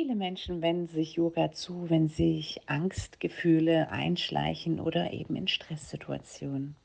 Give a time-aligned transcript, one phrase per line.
[0.00, 6.76] Viele Menschen wenden sich Yoga zu, wenn sich Angstgefühle einschleichen oder eben in Stresssituationen.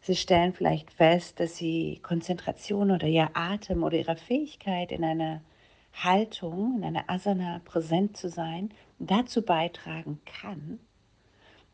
[0.00, 5.42] Sie stellen vielleicht fest, dass sie Konzentration oder ihr Atem oder ihre Fähigkeit in einer
[5.92, 10.80] Haltung, in einer Asana präsent zu sein, dazu beitragen kann,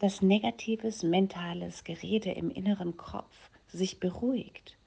[0.01, 4.80] dass negatives mentales Gerede im inneren Kopf sich beruhigt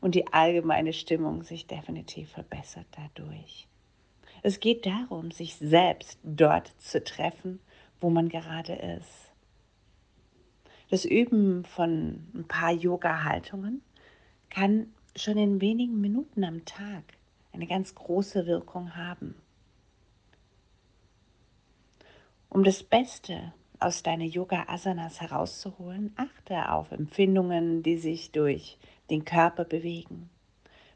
[0.00, 3.66] und die allgemeine Stimmung sich definitiv verbessert dadurch.
[4.42, 7.60] Es geht darum, sich selbst dort zu treffen,
[8.00, 9.32] wo man gerade ist.
[10.90, 13.82] Das Üben von ein paar Yoga-Haltungen
[14.50, 17.02] kann schon in wenigen Minuten am Tag
[17.52, 19.34] eine ganz große Wirkung haben.
[22.48, 28.78] Um das Beste aus deiner Yoga-Asanas herauszuholen, achte auf Empfindungen, die sich durch
[29.10, 30.30] den Körper bewegen.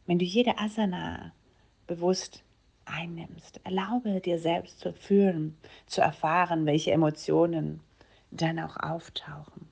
[0.06, 1.32] Wenn du jede Asana
[1.86, 2.42] bewusst
[2.84, 7.80] einnimmst, erlaube dir selbst zu fühlen, zu erfahren, welche Emotionen
[8.30, 9.68] dann auch auftauchen.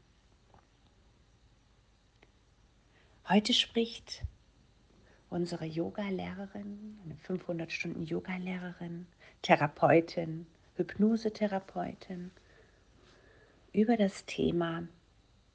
[3.28, 4.22] Heute spricht
[5.30, 9.06] unsere Yoga-Lehrerin, eine 500 Stunden Yoga-Lehrerin,
[9.42, 12.30] Therapeutin, Hypnosetherapeutin
[13.72, 14.84] über das Thema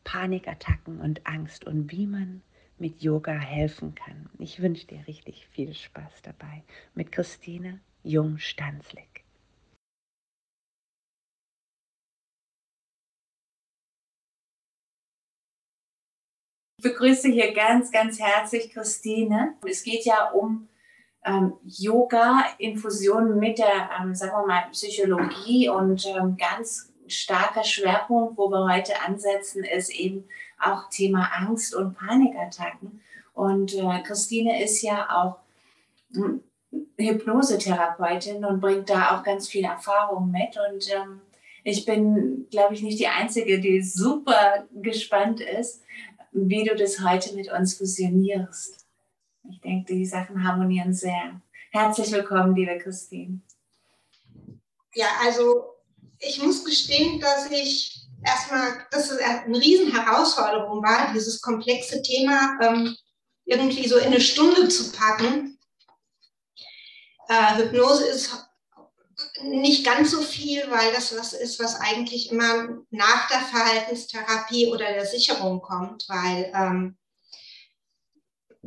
[0.04, 2.44] Panikattacken und Angst und wie man
[2.78, 4.30] mit Yoga helfen kann.
[4.40, 6.64] Ich wünsche dir richtig viel Spaß dabei
[6.96, 9.24] mit Christine Jung-Stanzlik.
[16.78, 19.56] Ich begrüße hier ganz, ganz herzlich Christine.
[19.66, 20.68] Es geht ja um
[21.24, 28.50] ähm, Yoga-Infusion mit der, ähm, sagen wir mal, Psychologie und ähm, ganz starker Schwerpunkt, wo
[28.50, 30.26] wir heute ansetzen, ist eben
[30.66, 33.02] auch Thema Angst und Panikattacken.
[33.34, 35.38] Und äh, Christine ist ja auch
[36.14, 36.42] hm,
[36.98, 40.58] Hypnosetherapeutin und bringt da auch ganz viel Erfahrung mit.
[40.70, 41.22] Und ähm,
[41.64, 45.84] ich bin, glaube ich, nicht die Einzige, die super gespannt ist,
[46.32, 48.86] wie du das heute mit uns fusionierst.
[49.50, 51.42] Ich denke, die Sachen harmonieren sehr.
[51.72, 53.42] Herzlich willkommen, liebe Christine.
[54.96, 55.66] Ja, also
[56.20, 62.96] ich muss gestehen, dass ich erstmal, dass es eine Riesenherausforderung war, dieses komplexe Thema ähm,
[63.46, 65.60] irgendwie so in eine Stunde zu packen.
[67.28, 68.32] Äh, Hypnose ist
[69.44, 74.94] nicht ganz so viel, weil das was ist, was eigentlich immer nach der Verhaltenstherapie oder
[74.94, 76.98] der Sicherung kommt, weil ähm,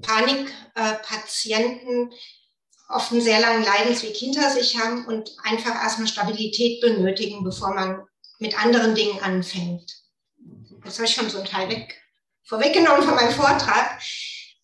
[0.01, 2.17] Panikpatienten äh,
[2.89, 8.06] oft einen sehr langen Leidensweg hinter sich haben und einfach erstmal Stabilität benötigen, bevor man
[8.39, 10.03] mit anderen Dingen anfängt.
[10.85, 12.01] Das habe ich schon so einen Teil weg,
[12.45, 14.01] vorweggenommen von meinem Vortrag.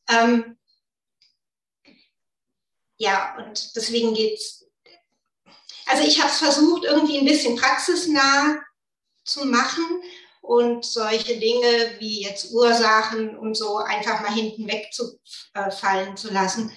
[0.09, 0.59] Ähm,
[2.97, 4.65] ja, und deswegen geht's.
[5.87, 8.61] Also ich habe es versucht, irgendwie ein bisschen praxisnah
[9.25, 9.85] zu machen
[10.41, 16.77] und solche Dinge wie jetzt Ursachen und so einfach mal hinten wegzufallen zu lassen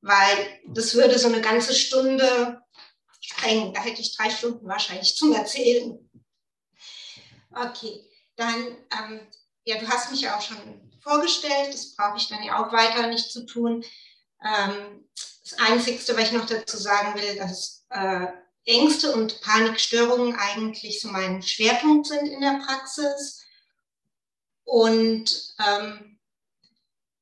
[0.00, 2.60] weil das würde so eine ganze Stunde
[3.20, 3.72] sprengen.
[3.72, 6.07] Da hätte ich drei Stunden wahrscheinlich zum Erzählen.
[7.50, 8.04] Okay,
[8.36, 9.20] dann, ähm,
[9.64, 10.56] ja, du hast mich ja auch schon
[11.00, 13.84] vorgestellt, das brauche ich dann ja auch weiter nicht zu tun.
[14.44, 15.08] Ähm,
[15.42, 18.26] das Einzige, was ich noch dazu sagen will, dass äh,
[18.64, 23.44] Ängste und Panikstörungen eigentlich so mein Schwerpunkt sind in der Praxis.
[24.64, 26.18] Und ähm,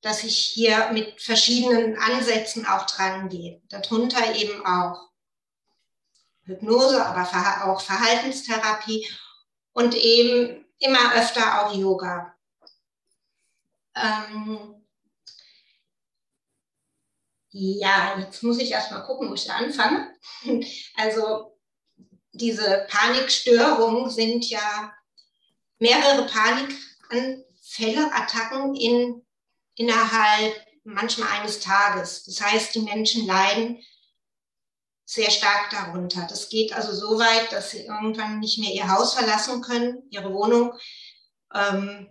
[0.00, 3.60] dass ich hier mit verschiedenen Ansätzen auch dran gehe.
[3.68, 5.08] Darunter eben auch
[6.42, 9.08] Hypnose, aber auch Verhaltenstherapie
[9.76, 12.34] und eben immer öfter auch Yoga.
[13.94, 14.74] Ähm
[17.50, 20.14] ja, jetzt muss ich erstmal gucken, wo ich anfange.
[20.96, 21.58] Also
[22.32, 24.94] diese Panikstörungen sind ja
[25.78, 29.26] mehrere Panikanfälle, Attacken in
[29.74, 30.54] innerhalb
[30.84, 32.24] manchmal eines Tages.
[32.24, 33.82] Das heißt, die Menschen leiden
[35.06, 36.26] sehr stark darunter.
[36.28, 40.34] Das geht also so weit, dass sie irgendwann nicht mehr ihr Haus verlassen können, ihre
[40.34, 40.74] Wohnung.
[41.54, 42.08] Ähm,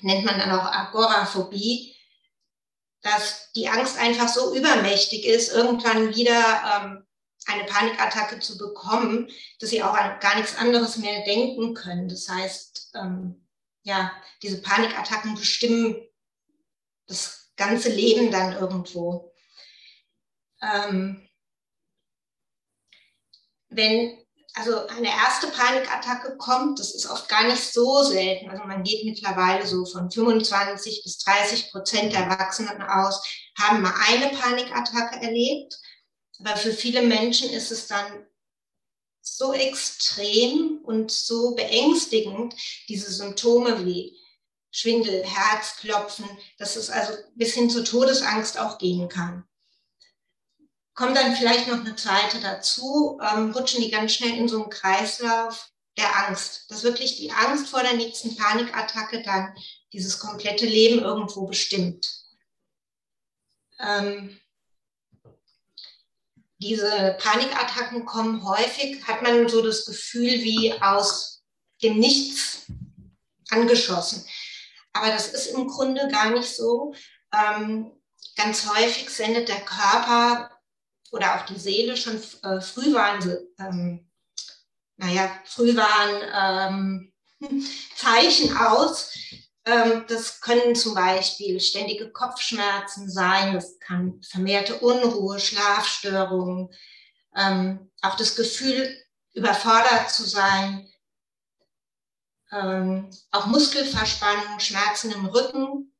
[0.00, 1.96] nennt man dann auch Agoraphobie,
[3.00, 7.06] dass die Angst einfach so übermächtig ist, irgendwann wieder ähm,
[7.46, 9.30] eine Panikattacke zu bekommen,
[9.60, 12.08] dass sie auch an gar nichts anderes mehr denken können.
[12.08, 13.46] Das heißt, ähm,
[13.82, 14.10] ja,
[14.42, 15.96] diese Panikattacken bestimmen
[17.06, 19.32] das ganze Leben dann irgendwo.
[20.60, 21.25] Ähm,
[23.76, 24.18] wenn
[24.54, 28.48] also eine erste Panikattacke kommt, das ist oft gar nicht so selten.
[28.48, 33.22] Also man geht mittlerweile so von 25 bis 30 Prozent der Erwachsenen aus,
[33.58, 35.78] haben mal eine Panikattacke erlebt.
[36.40, 38.26] Aber für viele Menschen ist es dann
[39.20, 42.54] so extrem und so beängstigend,
[42.88, 44.16] diese Symptome wie
[44.70, 46.26] Schwindel, Herzklopfen,
[46.58, 49.44] dass es also bis hin zur Todesangst auch gehen kann.
[50.96, 54.70] Kommt dann vielleicht noch eine zweite dazu, ähm, rutschen die ganz schnell in so einen
[54.70, 59.54] Kreislauf der Angst, dass wirklich die Angst vor der nächsten Panikattacke dann
[59.92, 62.10] dieses komplette Leben irgendwo bestimmt.
[63.78, 64.40] Ähm,
[66.58, 71.44] diese Panikattacken kommen häufig, hat man so das Gefühl wie aus
[71.82, 72.64] dem Nichts
[73.50, 74.26] angeschossen.
[74.94, 76.94] Aber das ist im Grunde gar nicht so.
[77.34, 77.92] Ähm,
[78.34, 80.55] ganz häufig sendet der Körper
[81.16, 84.08] oder auch die Seele schon äh, Frühwarn, ähm,
[84.96, 87.66] naja, Frühwarn ähm,
[87.96, 89.12] Zeichen aus,
[89.64, 96.68] ähm, das können zum Beispiel ständige Kopfschmerzen sein, das kann vermehrte Unruhe, Schlafstörungen,
[97.34, 98.88] ähm, auch das Gefühl,
[99.34, 100.88] überfordert zu sein,
[102.52, 105.92] ähm, auch Muskelverspannung, Schmerzen im Rücken,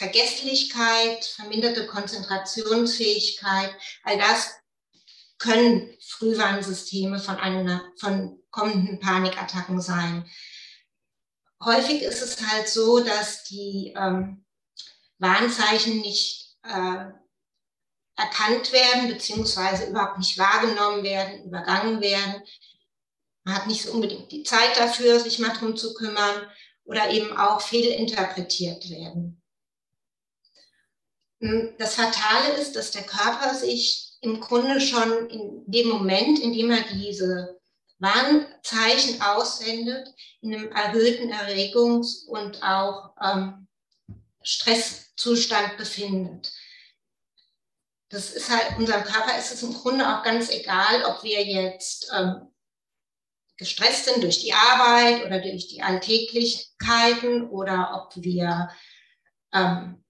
[0.00, 4.54] Vergesslichkeit, verminderte Konzentrationsfähigkeit, all das
[5.38, 10.28] können Frühwarnsysteme von, einer, von kommenden Panikattacken sein
[11.64, 14.44] häufig ist es halt so, dass die ähm,
[15.18, 17.04] Warnzeichen nicht äh,
[18.16, 22.42] erkannt werden, beziehungsweise überhaupt nicht wahrgenommen werden, übergangen werden.
[23.44, 26.46] Man hat nicht so unbedingt die Zeit dafür, sich mal drum zu kümmern
[26.84, 29.39] oder eben auch fehlinterpretiert werden.
[31.40, 36.52] Hm, das Fatale ist, dass der Körper sich im Grunde schon in dem Moment, in
[36.52, 37.58] dem er diese
[37.98, 40.08] Warnzeichen aussendet,
[40.40, 43.66] in einem erhöhten Erregungs- und auch ähm,
[44.42, 46.52] Stresszustand befindet.
[48.08, 52.10] Das ist halt, unserem Körper ist es im Grunde auch ganz egal, ob wir jetzt
[52.14, 52.50] ähm,
[53.56, 58.70] gestresst sind durch die Arbeit oder durch die Alltäglichkeiten oder ob wir
[59.52, 60.02] ähm,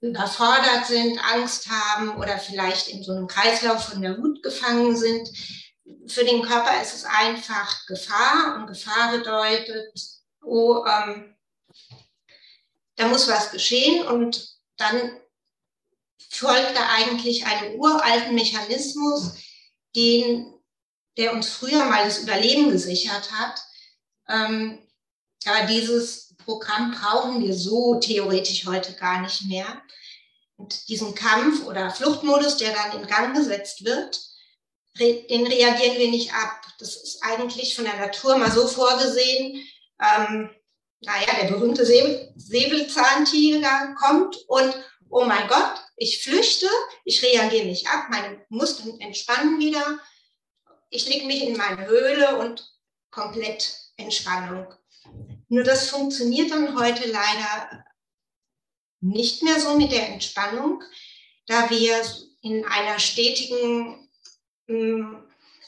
[0.00, 5.28] überfordert sind, Angst haben oder vielleicht in so einem Kreislauf von der Wut gefangen sind
[6.06, 10.00] für den Körper ist es einfach Gefahr und Gefahr bedeutet,
[10.42, 11.36] oh, ähm,
[12.96, 15.20] da muss was geschehen und dann
[16.30, 19.34] folgt da eigentlich einem uralten Mechanismus,
[19.94, 20.52] den,
[21.16, 23.60] der uns früher mal das Überleben gesichert hat.
[24.28, 24.86] Ähm,
[25.46, 29.82] aber dieses Programm brauchen wir so theoretisch heute gar nicht mehr.
[30.56, 34.18] Und diesen Kampf- oder Fluchtmodus, der dann in Gang gesetzt wird,
[34.98, 36.62] den reagieren wir nicht ab.
[36.78, 39.62] Das ist eigentlich von der Natur mal so vorgesehen.
[40.00, 40.48] Ähm,
[41.00, 44.74] naja, der berühmte Säbelzahntiger kommt und,
[45.10, 46.66] oh mein Gott, ich flüchte,
[47.04, 50.00] ich reagiere nicht ab, meine Muskeln entspannen wieder,
[50.88, 52.66] ich lege mich in meine Höhle und
[53.10, 54.77] komplett Entspannung.
[55.48, 57.84] Nur das funktioniert dann heute leider
[59.00, 60.82] nicht mehr so mit der Entspannung,
[61.46, 62.02] da wir
[62.42, 64.08] in einer stetigen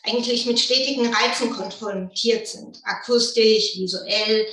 [0.02, 4.46] eigentlich mit stetigen Reizen konfrontiert sind, akustisch, visuell.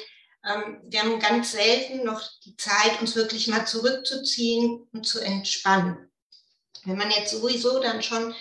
[0.46, 6.10] Ähm, wir haben ganz selten noch die Zeit, uns wirklich mal zurückzuziehen und zu entspannen.
[6.86, 8.34] Wenn man jetzt sowieso dann schon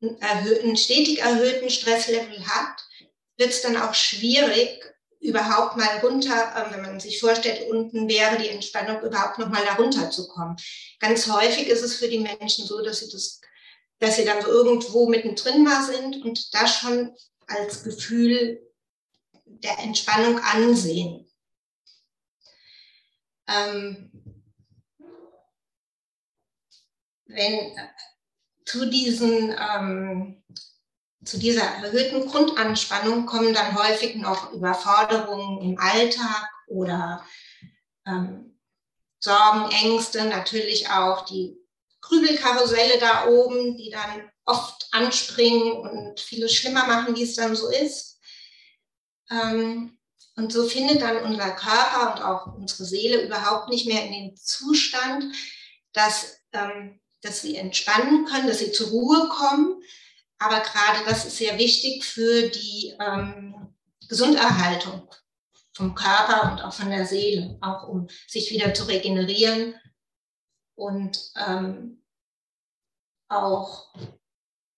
[0.00, 2.80] einen, einen stetig erhöhten Stresslevel hat,
[3.36, 8.36] wird es dann auch schwierig, überhaupt mal runter, ähm, wenn man sich vorstellt, unten wäre
[8.38, 10.56] die Entspannung, überhaupt noch mal darunter zu kommen.
[11.00, 13.40] Ganz häufig ist es für die Menschen so, dass sie das
[13.98, 17.14] dass sie dann so irgendwo mittendrin mal sind und das schon
[17.46, 18.60] als Gefühl
[19.44, 21.26] der Entspannung ansehen.
[23.48, 24.10] Ähm,
[27.26, 27.88] wenn äh,
[28.64, 30.42] zu diesen ähm,
[31.26, 37.24] zu dieser erhöhten Grundanspannung kommen dann häufig noch Überforderungen im Alltag oder
[38.06, 38.58] ähm,
[39.18, 41.56] Sorgen, Ängste, natürlich auch die
[42.00, 47.68] Grübelkarusselle da oben, die dann oft anspringen und vieles schlimmer machen, wie es dann so
[47.68, 48.20] ist.
[49.30, 49.98] Ähm,
[50.36, 54.36] und so findet dann unser Körper und auch unsere Seele überhaupt nicht mehr in den
[54.36, 55.34] Zustand,
[55.92, 59.82] dass, ähm, dass sie entspannen können, dass sie zur Ruhe kommen.
[60.38, 63.74] Aber gerade das ist sehr wichtig für die ähm,
[64.08, 65.08] Gesunderhaltung
[65.72, 69.74] vom Körper und auch von der Seele, auch um sich wieder zu regenerieren
[70.74, 72.02] und ähm,
[73.28, 73.94] auch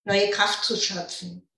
[0.04, 1.48] neue Kraft zu schöpfen.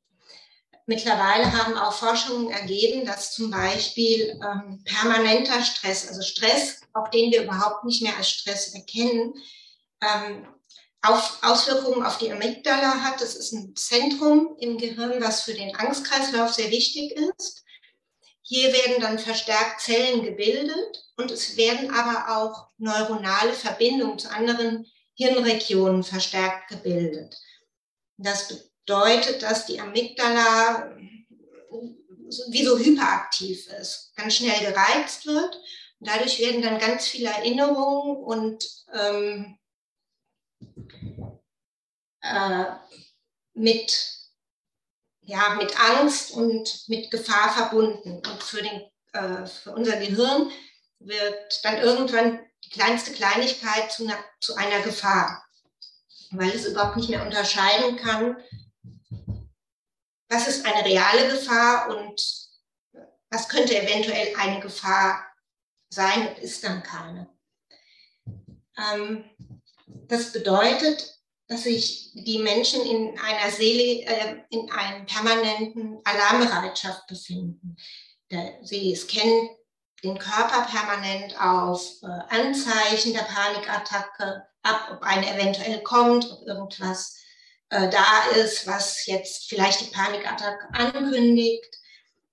[0.87, 7.31] Mittlerweile haben auch Forschungen ergeben, dass zum Beispiel ähm, permanenter Stress, also Stress, auch den
[7.31, 9.35] wir überhaupt nicht mehr als Stress erkennen,
[10.03, 10.49] ähm,
[11.03, 13.21] auf Auswirkungen auf die Amygdala hat.
[13.21, 17.65] Das ist ein Zentrum im Gehirn, was für den Angstkreislauf sehr wichtig ist.
[18.43, 24.87] Hier werden dann verstärkt Zellen gebildet und es werden aber auch neuronale Verbindungen zu anderen
[25.15, 27.37] Hirnregionen verstärkt gebildet.
[28.17, 30.97] Das bedeutet, dass die Amygdala
[32.49, 35.57] wie so hyperaktiv ist, ganz schnell gereizt wird.
[35.99, 39.59] Und dadurch werden dann ganz viele Erinnerungen und ähm,
[42.23, 42.65] äh,
[43.55, 44.17] mit,
[45.23, 48.17] ja, mit Angst und mit Gefahr verbunden.
[48.17, 50.51] Und für, den, äh, für unser Gehirn
[50.99, 55.45] wird dann irgendwann die kleinste Kleinigkeit zu einer, zu einer Gefahr,
[56.31, 58.37] weil es überhaupt nicht mehr unterscheiden kann,
[60.29, 62.51] was ist eine reale Gefahr und
[63.31, 65.27] was könnte eventuell eine Gefahr
[65.89, 67.29] sein und ist dann keine.
[68.77, 69.25] Ähm,
[69.85, 71.20] das bedeutet,
[71.51, 77.77] dass sich die Menschen in einer Seele, äh, in einem permanenten Alarmbereitschaft befinden.
[78.63, 79.51] Sie scannen
[80.05, 87.17] den Körper permanent auf äh, Anzeichen der Panikattacke ab, ob eine eventuell kommt, ob irgendwas
[87.71, 91.75] äh, da ist, was jetzt vielleicht die Panikattacke ankündigt.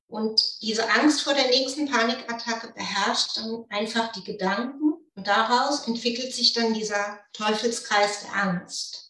[0.08, 6.36] Und diese Angst vor der nächsten Panikattacke beherrscht dann einfach die Gedanken und daraus entwickelt
[6.36, 9.07] sich dann dieser Teufelskreis der Angst.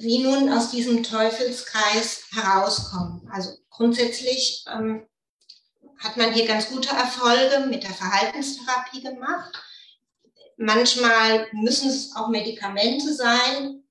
[0.00, 3.28] Wie nun aus diesem Teufelskreis herauskommen?
[3.32, 5.04] Also grundsätzlich ähm,
[5.98, 9.60] hat man hier ganz gute Erfolge mit der Verhaltenstherapie gemacht.
[10.56, 13.82] Manchmal müssen es auch Medikamente sein,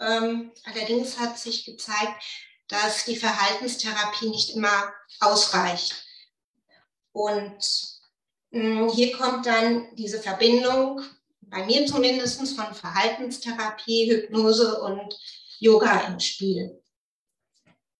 [0.00, 2.22] ähm, allerdings hat sich gezeigt,
[2.68, 5.94] dass die Verhaltenstherapie nicht immer ausreicht.
[7.12, 7.56] Und
[8.50, 11.00] mh, hm, hier kommt dann diese Verbindung,
[11.40, 15.14] bei mir zumindest, von Verhaltenstherapie, Hypnose und
[15.64, 16.82] Yoga ins Spiel.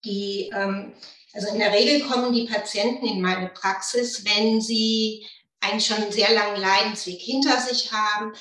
[0.05, 0.93] Die, ähm,
[1.33, 5.27] also in der Regel kommen die Patienten in meine Praxis, wenn sie
[5.61, 8.35] einen schon sehr langen Leidensweg hinter sich haben,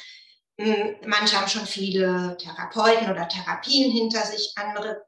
[0.60, 5.04] hm, manche haben schon viele Therapeuten oder Therapien hinter sich, andere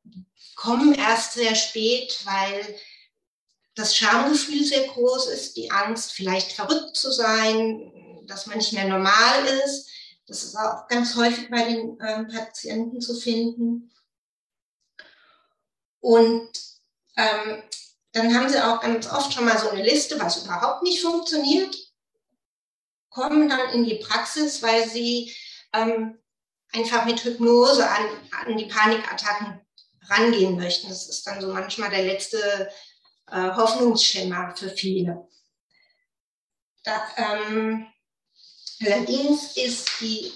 [0.55, 2.75] kommen erst sehr spät, weil
[3.75, 7.91] das Schamgefühl sehr groß ist, die Angst, vielleicht verrückt zu sein,
[8.25, 9.89] dass man nicht mehr normal ist.
[10.27, 13.91] Das ist auch ganz häufig bei den ähm, Patienten zu finden.
[16.05, 16.51] Und
[17.17, 17.63] ähm,
[18.12, 21.75] dann haben sie auch ganz oft schon mal so eine Liste, was überhaupt nicht funktioniert
[23.09, 25.33] kommen dann in die Praxis, weil sie
[25.74, 26.19] ähm,
[26.74, 28.05] einfach mit Hypnose an,
[28.45, 29.62] an die Panikattacken
[30.09, 30.89] rangehen möchten.
[30.89, 32.69] Das ist dann so manchmal der letzte
[33.31, 35.27] äh, Hoffnungsschimmer für viele.
[36.83, 37.88] Da, ähm,
[38.83, 40.31] allerdings ist die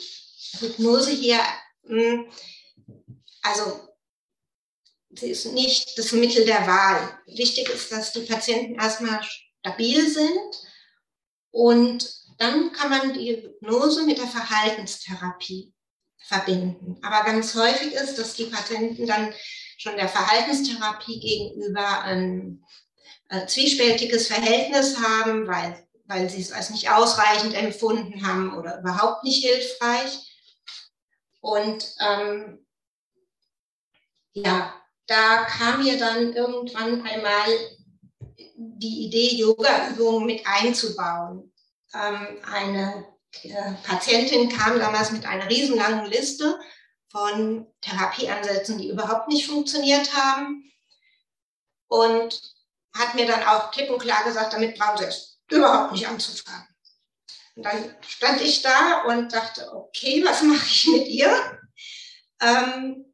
[0.59, 1.41] Hypnose hier,
[1.83, 2.31] mh, hm,
[3.43, 3.88] also
[5.11, 7.19] sie ist nicht das Mittel der Wahl.
[7.25, 10.69] Wichtig ist, dass die Patienten erstmal stabil sind
[11.51, 15.73] und dann kann man die Hypnose mit der Verhaltenstherapie
[16.25, 16.97] verbinden.
[17.01, 19.33] Aber ganz häufig ist, dass die Patienten dann
[19.77, 22.63] schon der Verhaltenstherapie gegenüber ein
[23.29, 29.23] äh, zwiespältiges Verhältnis haben, weil, weil sie es als nicht ausreichend empfunden haben oder überhaupt
[29.23, 30.37] nicht hilfreich.
[31.41, 32.65] Und ähm,
[34.33, 34.73] ja,
[35.09, 37.47] da kam mir dann irgendwann einmal
[38.55, 41.51] die Idee, Yoga-Übungen mit einzubauen
[41.93, 43.05] ähm, eine
[43.43, 46.59] äh, Patientin kam damals mit einer riesenlangen Liste
[47.11, 50.71] von Therapieansätzen, die überhaupt nicht funktioniert haben.
[51.87, 52.39] Und
[52.95, 56.67] hat mir dann auch klipp und klar gesagt, damit brauchen Sie es überhaupt nicht anzufangen.
[57.55, 61.59] Und dann stand ich da und dachte, okay, was mache ich mit ihr?
[62.41, 63.08] Ähm,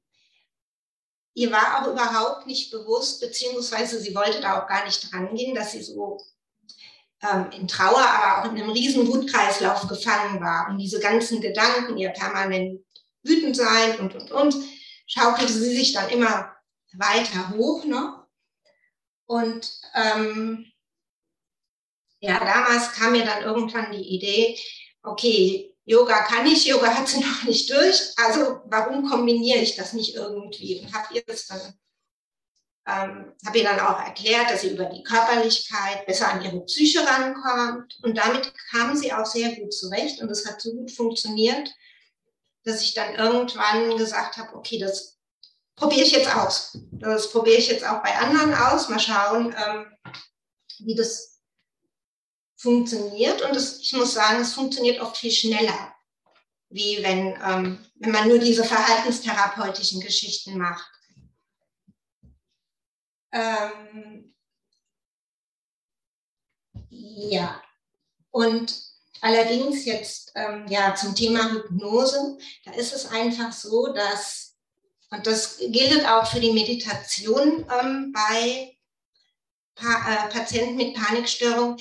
[1.35, 5.53] ihr war auch überhaupt nicht bewusst, beziehungsweise sie wollte da auch gar nicht dran gehen,
[5.53, 6.17] dass sie so
[7.21, 11.97] ähm, in Trauer, aber auch in einem riesen Wutkreislauf gefangen war und diese ganzen Gedanken,
[11.97, 12.83] ihr permanent
[13.23, 14.55] wütend sein und, und, und,
[15.07, 16.55] schaukelte sie sich dann immer
[16.93, 18.25] weiter hoch noch.
[19.27, 20.71] Und ähm,
[22.19, 24.57] ja, damals kam mir dann irgendwann die Idee,
[25.03, 29.93] okay, Yoga kann ich, Yoga hat sie noch nicht durch, also warum kombiniere ich das
[29.93, 30.79] nicht irgendwie?
[30.79, 31.61] Und habe ihr das dann
[32.87, 36.99] ähm, habe ihr dann auch erklärt, dass sie über die Körperlichkeit besser an ihre Psyche
[36.99, 37.97] rankommt.
[38.03, 40.21] Und damit kam sie auch sehr gut zurecht.
[40.21, 41.73] Und das hat so gut funktioniert,
[42.63, 45.17] dass ich dann irgendwann gesagt habe, okay, das
[45.75, 46.77] probiere ich jetzt aus.
[46.91, 48.87] Das probiere ich jetzt auch bei anderen aus.
[48.89, 49.87] Mal schauen, ähm,
[50.79, 51.34] wie das
[52.65, 53.41] funktioniert.
[53.43, 55.95] Und das, ich muss sagen, es funktioniert oft viel schneller,
[56.69, 60.91] wie wenn, ähm, wenn man nur diese verhaltenstherapeutischen Geschichten macht.
[63.31, 64.33] Ähm,
[66.89, 67.61] ja,
[68.31, 68.73] und
[69.21, 74.55] allerdings jetzt ähm, ja zum Thema Hypnose, da ist es einfach so, dass,
[75.11, 78.75] und das gilt auch für die Meditation ähm, bei
[79.75, 81.77] pa äh, Patienten mit Panikstörung,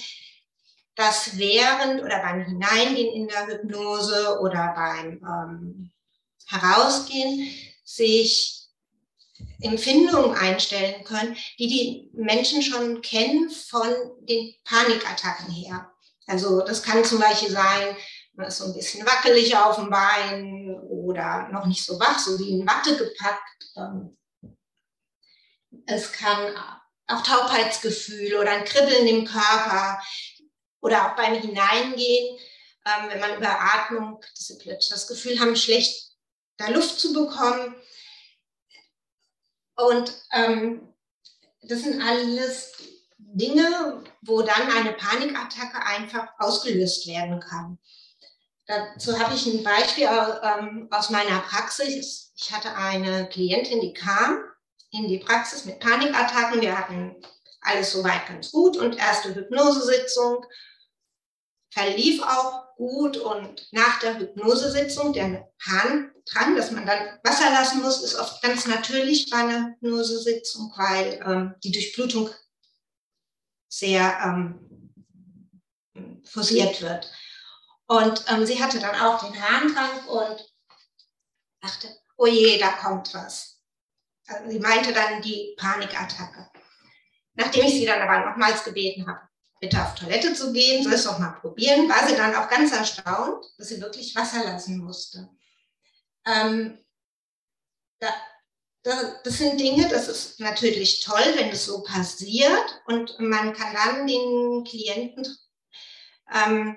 [0.97, 5.91] dass während oder beim Hineingehen in der Hypnose oder beim ähm,
[6.47, 7.51] Herausgehen
[7.85, 8.69] sich
[9.61, 13.89] Empfindungen einstellen können, die die Menschen schon kennen von
[14.21, 15.91] den Panikattacken her.
[16.27, 17.97] Also das kann zum Beispiel sein,
[18.35, 22.39] man ist so ein bisschen wackelig auf dem Bein oder noch nicht so wach, so
[22.39, 23.65] wie in Watte gepackt.
[23.77, 24.17] Ähm,
[25.87, 26.55] es kann
[27.07, 30.01] auch Taubheitsgefühl oder ein Kribbeln im Körper
[30.85, 32.39] oder auch beim Hineingehen,
[32.85, 34.21] ähm, wenn man über Atmung
[34.91, 36.13] das Gefühl haben, schlecht
[36.59, 37.75] da Luft zu bekommen.
[39.77, 40.95] Und ähm,
[41.63, 42.73] das sind alles
[43.17, 47.79] Dinge, wo dann eine Panikattacke einfach ausgelöst werden kann.
[48.67, 50.07] Dazu habe ich ein Beispiel
[50.43, 52.33] ähm, aus meiner Praxis.
[52.37, 54.45] Ich hatte eine Klientin, die kam
[54.91, 56.61] in die Praxis mit Panikattacken.
[56.61, 57.17] Wir hatten
[57.63, 60.45] alles soweit ganz gut und erste Hypnosesitzung
[61.75, 67.83] verlief auch gut und nach der Hypnosesitzung, der Hahn dran, dass man dann Wasser lassen
[67.83, 72.31] muss, ist oft ganz natürlich bei einer Hypnosesitzung, weil ähm, die Durchblutung
[73.69, 74.93] sehr ähm,
[76.25, 77.11] forciert wird.
[77.87, 80.55] Und ähm, sie hatte dann auch den Hahn dran und
[81.61, 83.61] dachte, oh je, da kommt was.
[84.27, 86.51] Also sie meinte dann die Panikattacke.
[87.35, 89.21] Nachdem ich sie dann aber nochmals gebeten habe,
[89.61, 92.73] bitte auf Toilette zu gehen, soll es doch mal probieren, war sie dann auch ganz
[92.73, 95.29] erstaunt, dass sie wirklich Wasser lassen musste.
[96.27, 96.79] Ähm,
[98.01, 98.09] da,
[98.83, 103.75] da, das sind Dinge, das ist natürlich toll, wenn es so passiert und man kann
[103.75, 105.27] dann den Klienten
[106.33, 106.77] ähm,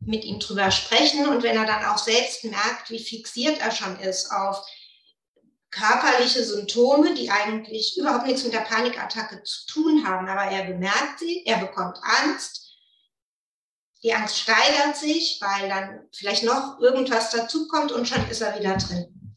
[0.00, 3.98] mit ihm drüber sprechen und wenn er dann auch selbst merkt, wie fixiert er schon
[4.00, 4.64] ist auf
[5.72, 11.18] körperliche Symptome, die eigentlich überhaupt nichts mit der Panikattacke zu tun haben, aber er bemerkt
[11.18, 12.76] sie, er bekommt Angst,
[14.02, 18.76] die Angst steigert sich, weil dann vielleicht noch irgendwas dazukommt und schon ist er wieder
[18.76, 19.36] drin.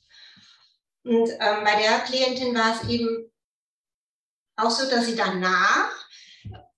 [1.04, 3.32] Und ähm, bei der Klientin war es eben
[4.58, 5.92] auch so, dass sie danach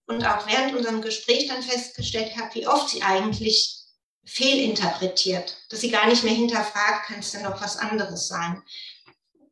[0.06, 3.76] und auch während unserem Gespräch dann festgestellt hat, wie oft sie eigentlich
[4.26, 8.62] fehlinterpretiert, dass sie gar nicht mehr hinterfragt, kann es denn noch was anderes sein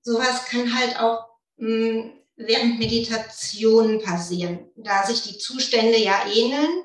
[0.05, 6.83] sowas kann halt auch mh, hm, während Meditation passieren, da sich die Zustände ja ähneln.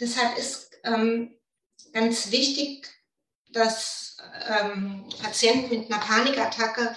[0.00, 1.38] Deshalb ist ähm,
[1.92, 2.88] ganz wichtig,
[3.50, 4.16] dass
[4.48, 6.96] ähm, Patienten mit einer Panikattacke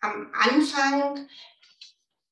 [0.00, 1.28] am Anfang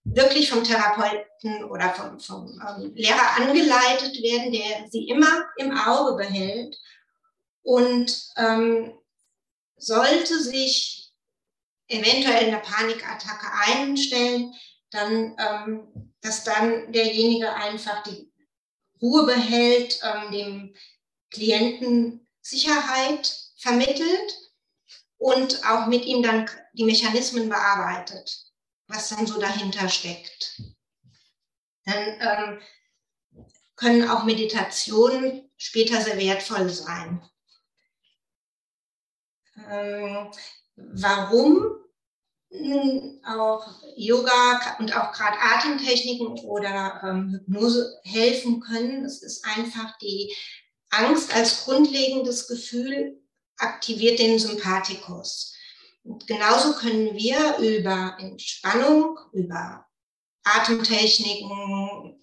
[0.05, 6.17] wirklich vom Therapeuten oder vom, vom ähm, Lehrer angeleitet werden, der sie immer im Auge
[6.17, 6.77] behält
[7.63, 8.99] und ähm,
[9.77, 11.02] sollte sich
[11.93, 14.55] eventuell eine Panikattacke einstellen,
[14.91, 18.33] dann, ähm, dass dann derjenige einfach die
[19.01, 20.75] Ruhe behält, ähm, dem
[21.31, 24.53] Klienten Sicherheit vermittelt
[25.19, 28.53] und auch mit ihm dann die Mechanismen bearbeitet,
[28.89, 30.63] was dann so dahinter steckt.
[31.85, 32.61] Dann ähm,
[33.77, 37.23] können auch Meditationen später sehr wertvoll sein.
[39.69, 40.31] Ähm,
[40.77, 41.82] warum
[43.27, 49.05] auch Yoga und auch gerade Atemtechniken oder ähm, Hypnose helfen können.
[49.05, 50.35] Es ist einfach die
[50.91, 53.23] Angst als grundlegendes Gefühl
[53.57, 55.55] aktiviert den Sympathikus.
[56.05, 59.87] Und genauso können wir über Entspannung, über
[60.45, 62.21] Atemtechniken,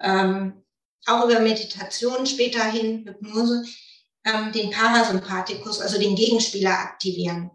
[0.00, 0.64] ähm,
[1.06, 3.64] auch über Meditation späterhin, Hypnose,
[4.24, 7.50] ähm, den Parasympathikus, also den Gegenspieler aktivieren.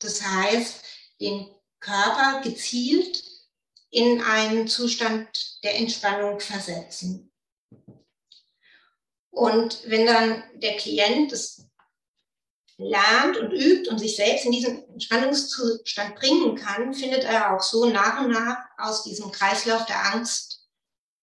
[0.00, 0.84] Das heißt,
[1.20, 1.53] den
[1.84, 3.22] Körper gezielt
[3.90, 7.30] in einen Zustand der Entspannung versetzen.
[9.30, 11.66] Und wenn dann der Klient es
[12.76, 17.84] lernt und übt und sich selbst in diesen Entspannungszustand bringen kann, findet er auch so
[17.86, 20.66] nach und nach aus diesem Kreislauf der Angst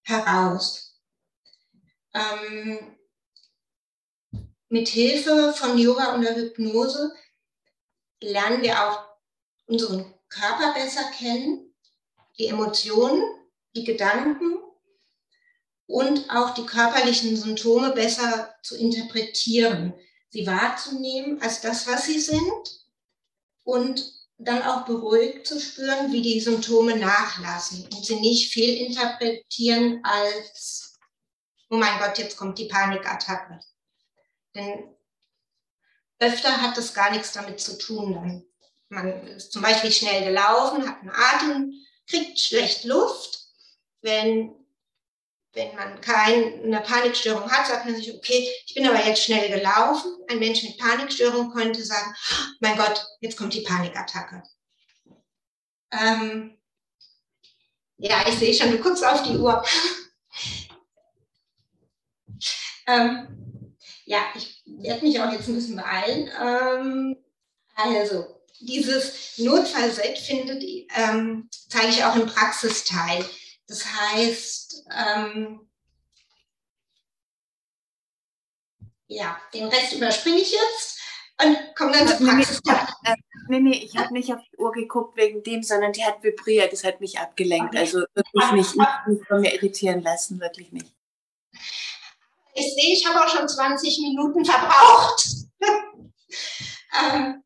[0.04, 1.02] heraus.
[2.14, 2.98] Ähm,
[4.70, 7.14] mit Hilfe von Yoga und der Hypnose
[8.22, 9.04] lernen wir auch
[9.66, 11.74] unseren Körper besser kennen,
[12.40, 13.22] die Emotionen,
[13.76, 14.60] die Gedanken
[15.86, 19.94] und auch die körperlichen Symptome besser zu interpretieren.
[20.30, 22.86] sie wahrzunehmen als das, was sie sind
[23.64, 30.98] und dann auch beruhigt zu spüren, wie die Symptome nachlassen und sie nicht fehlinterpretieren als,
[31.70, 33.60] oh mein Gott, jetzt kommt die Panikattacke.
[34.56, 34.96] Denn
[36.20, 38.14] öfter hat das gar nichts damit zu tun.
[38.14, 38.51] Dann.
[38.92, 41.74] Man ist zum Beispiel schnell gelaufen, hat einen Atem,
[42.08, 43.40] kriegt schlecht Luft.
[44.02, 44.54] Wenn
[45.54, 50.12] wenn man keine Panikstörung hat, sagt man sich, okay, ich bin aber jetzt schnell gelaufen.
[50.30, 52.14] Ein Mensch mit Panikstörung könnte sagen,
[52.62, 54.44] mein Gott, jetzt kommt die Panikattacke.
[55.92, 56.58] Ähm,
[57.98, 59.62] ja, ich sehe schon, du guckst auf die Uhr.
[62.88, 63.76] ähm,
[64.06, 66.32] ja, ich werde mich auch jetzt ein bisschen beeilen.
[66.42, 67.18] Ähm,
[67.76, 70.64] also, dieses Notfallset findet,
[70.96, 73.26] ähm, zeige ich auch im Praxisteil.
[73.68, 75.62] Das heißt, ähm,
[79.08, 81.00] ja, den Rest überspringe ich jetzt
[81.44, 82.60] und komme dann zur Praxis.
[83.04, 83.16] Äh,
[83.50, 86.72] nee, nee, ich habe nicht auf die Uhr geguckt wegen dem, sondern die hat vibriert,
[86.72, 87.76] das hat mich abgelenkt.
[87.76, 90.94] Also wirklich nicht, nicht, nicht von mir irritieren lassen, wirklich nicht.
[92.54, 95.26] Ich sehe, ich habe auch schon 20 Minuten verbraucht.
[97.00, 97.44] ähm,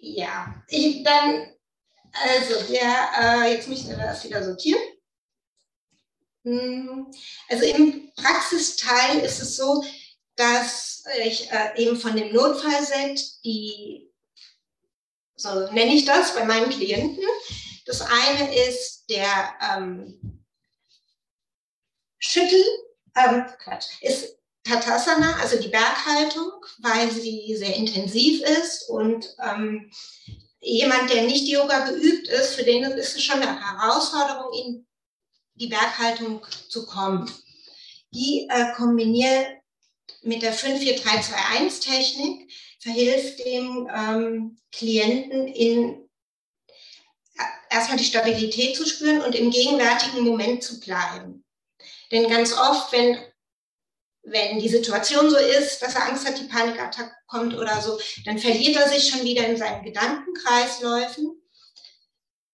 [0.00, 1.56] ja, ich, dann
[2.24, 4.80] also, der, äh, jetzt muss ich das wieder sortieren.
[6.44, 7.12] Hm,
[7.48, 9.84] also im Praxisteil ist es so,
[10.36, 14.10] dass ich äh, eben von dem Notfallset die,
[15.34, 17.24] so nenne ich das bei meinen Klienten.
[17.84, 20.44] Das eine ist der ähm,
[22.18, 22.62] Schüttel,
[23.14, 24.35] ähm, Quatsch, ist
[24.66, 29.90] Tatasana, also die Berghaltung, weil sie sehr intensiv ist und ähm,
[30.60, 34.86] jemand, der nicht Yoga geübt ist, für den ist es schon eine Herausforderung, in
[35.54, 37.30] die Berghaltung zu kommen.
[38.10, 39.46] Die äh, kombiniert
[40.22, 42.50] mit der 54321-Technik,
[42.80, 46.08] verhilft dem ähm, Klienten in
[47.36, 51.44] äh, erstmal die Stabilität zu spüren und im gegenwärtigen Moment zu bleiben.
[52.10, 53.18] Denn ganz oft, wenn
[54.26, 58.38] wenn die Situation so ist, dass er Angst hat, die Panikattacke kommt oder so, dann
[58.38, 61.40] verliert er sich schon wieder in seinen Gedankenkreisläufen.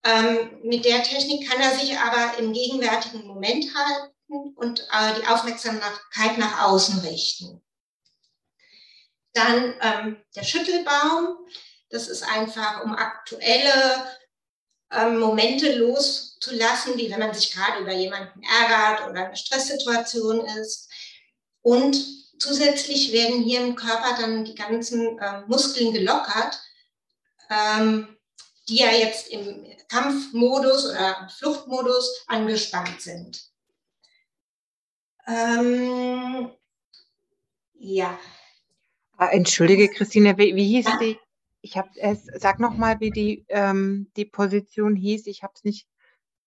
[0.04, 5.26] Ähm, mit der Technik kann er sich aber im gegenwärtigen Moment halten und äh, die
[5.26, 7.62] Aufmerksamkeit nach außen richten.
[9.32, 11.38] Dann ähm, der Schüttelbaum.
[11.88, 13.72] Das ist einfach, um aktuelle
[14.90, 20.90] ähm, Momente loszulassen, wie wenn man sich gerade über jemanden ärgert oder eine Stresssituation ist.
[21.62, 21.96] Und
[22.38, 26.60] zusätzlich werden hier im Körper dann die ganzen äh, Muskeln gelockert,
[27.50, 28.16] ähm,
[28.68, 33.42] die ja jetzt im Kampfmodus oder Fluchtmodus angespannt sind.
[35.26, 36.50] Ähm,
[37.74, 38.18] ja.
[39.16, 40.98] Ah, entschuldige, Christine, wie, wie hieß ja.
[40.98, 41.18] die?
[41.60, 45.28] Ich habe es, sag noch mal, wie die, ähm, die Position hieß.
[45.28, 45.86] Ich habe es nicht.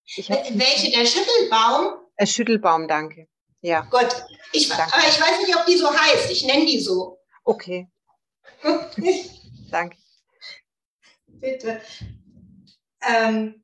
[0.04, 0.54] Ich Welche?
[0.54, 0.96] Nicht.
[0.96, 1.94] Der Schüttelbaum?
[2.18, 3.28] Äh, Schüttelbaum, danke.
[3.66, 3.82] Ja.
[3.82, 4.10] Gut.
[4.52, 6.30] Ich, aber ich weiß nicht, ob die so heißt.
[6.30, 7.18] Ich nenne die so.
[7.44, 7.90] Okay.
[9.72, 9.98] Danke.
[11.26, 11.82] Bitte.
[13.02, 13.64] Ähm,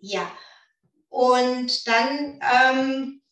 [0.00, 0.30] ja.
[1.08, 3.22] Und dann ähm,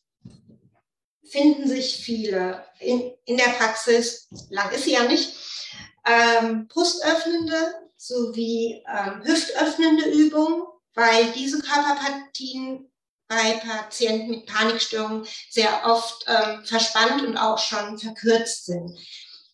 [1.22, 5.36] finden sich viele in, in der Praxis, lang ist sie ja nicht,
[6.04, 12.90] ähm, brustöffnende sowie ähm, hüftöffnende Übungen, weil diese Körperpartien
[13.28, 18.96] bei Patienten mit Panikstörungen sehr oft ähm, verspannt und auch schon verkürzt sind.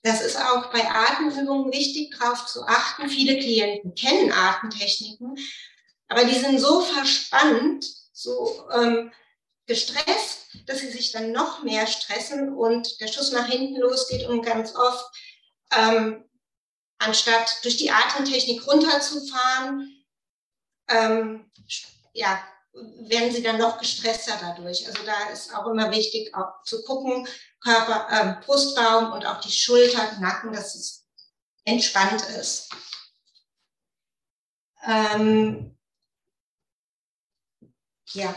[0.02, 3.08] Das ist auch bei Atemübungen wichtig, darauf zu achten.
[3.08, 5.38] Viele Klienten kennen Atemtechniken,
[6.08, 9.12] aber die sind so verspannt, so ähm,
[9.66, 14.42] gestresst, dass sie sich dann noch mehr stressen und der Schuss nach hinten losgeht und
[14.42, 15.06] ganz oft,
[15.76, 16.28] ähm,
[16.98, 20.04] anstatt durch die Atemtechnik runterzufahren,
[20.88, 21.50] ähm,
[22.12, 24.86] ja, werden sie dann noch gestresster dadurch.
[24.86, 27.26] Also da ist auch immer wichtig, auch zu gucken,
[27.60, 31.06] Körper, äh, Brustraum und auch die Schulter, Nacken, dass es
[31.64, 32.70] entspannt ist.
[34.84, 35.78] Ähm,
[38.12, 38.34] ja,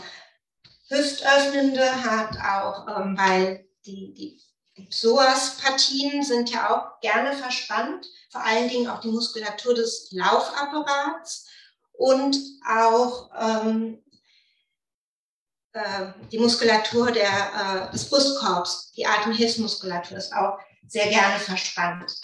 [0.88, 4.40] Hüftöffnende hat auch, ähm, weil die, die,
[4.76, 11.48] die Psoas-Partien sind ja auch gerne verspannt, vor allen Dingen auch die Muskulatur des Laufapparats
[11.92, 12.36] und
[12.68, 14.05] auch ähm, äh,
[16.32, 20.58] die Muskulatur der, äh, des Brustkorbs, die Atemhilfsmuskulatur ist auch
[20.88, 22.20] sehr gerne verspannt.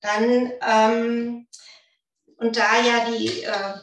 [0.00, 1.48] Dann, ähm,
[2.36, 3.74] und da ja die äh,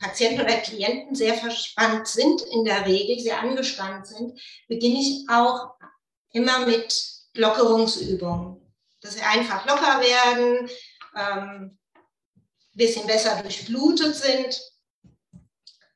[0.00, 5.74] Patienten oder Klienten sehr verspannt sind, in der Regel sehr angespannt sind, beginne ich auch
[6.32, 7.02] immer mit
[7.34, 8.60] Lockerungsübungen,
[9.00, 10.68] dass sie einfach locker werden,
[11.16, 11.78] ähm,
[12.74, 14.60] bisschen besser durchblutet sind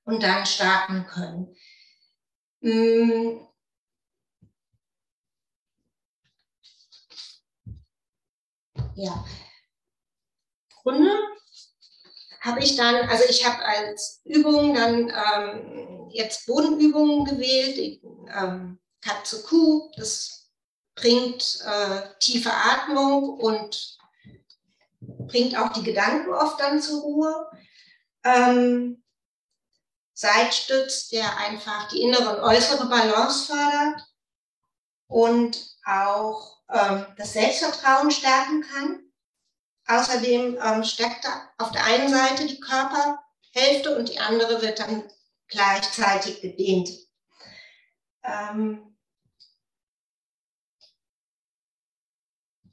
[0.04, 1.56] und dann starten können.
[2.60, 3.46] Mm.
[8.96, 9.24] Ja.
[10.82, 11.10] Grunde
[12.40, 18.00] habe ich dann, also ich habe als Übung dann ähm, jetzt Bodenübungen gewählt,
[18.38, 20.50] ähm, Katze Kuh, das
[20.94, 23.98] bringt äh, tiefe Atmung und
[25.00, 27.50] bringt auch die Gedanken oft dann zur Ruhe.
[28.24, 29.03] Ähm,
[30.14, 34.06] Seitstütz, der einfach die innere und äußere Balance fördert
[35.08, 39.00] und auch ähm, das Selbstvertrauen stärken kann.
[39.86, 41.26] Außerdem ähm, stärkt
[41.58, 45.02] auf der einen Seite die Körperhälfte und die andere wird dann
[45.48, 46.88] gleichzeitig gedehnt.
[48.22, 48.96] Ähm,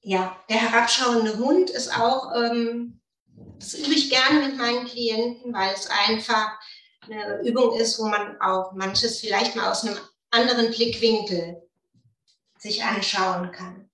[0.02, 3.02] ja, der herabschauende Hund ist auch, ähm,
[3.60, 6.58] das übe ich gerne mit meinen Klienten, weil es einfach
[7.12, 9.98] eine Übung ist, wo man auch manches vielleicht mal aus einem
[10.30, 11.62] anderen Blickwinkel
[12.58, 13.90] sich anschauen kann.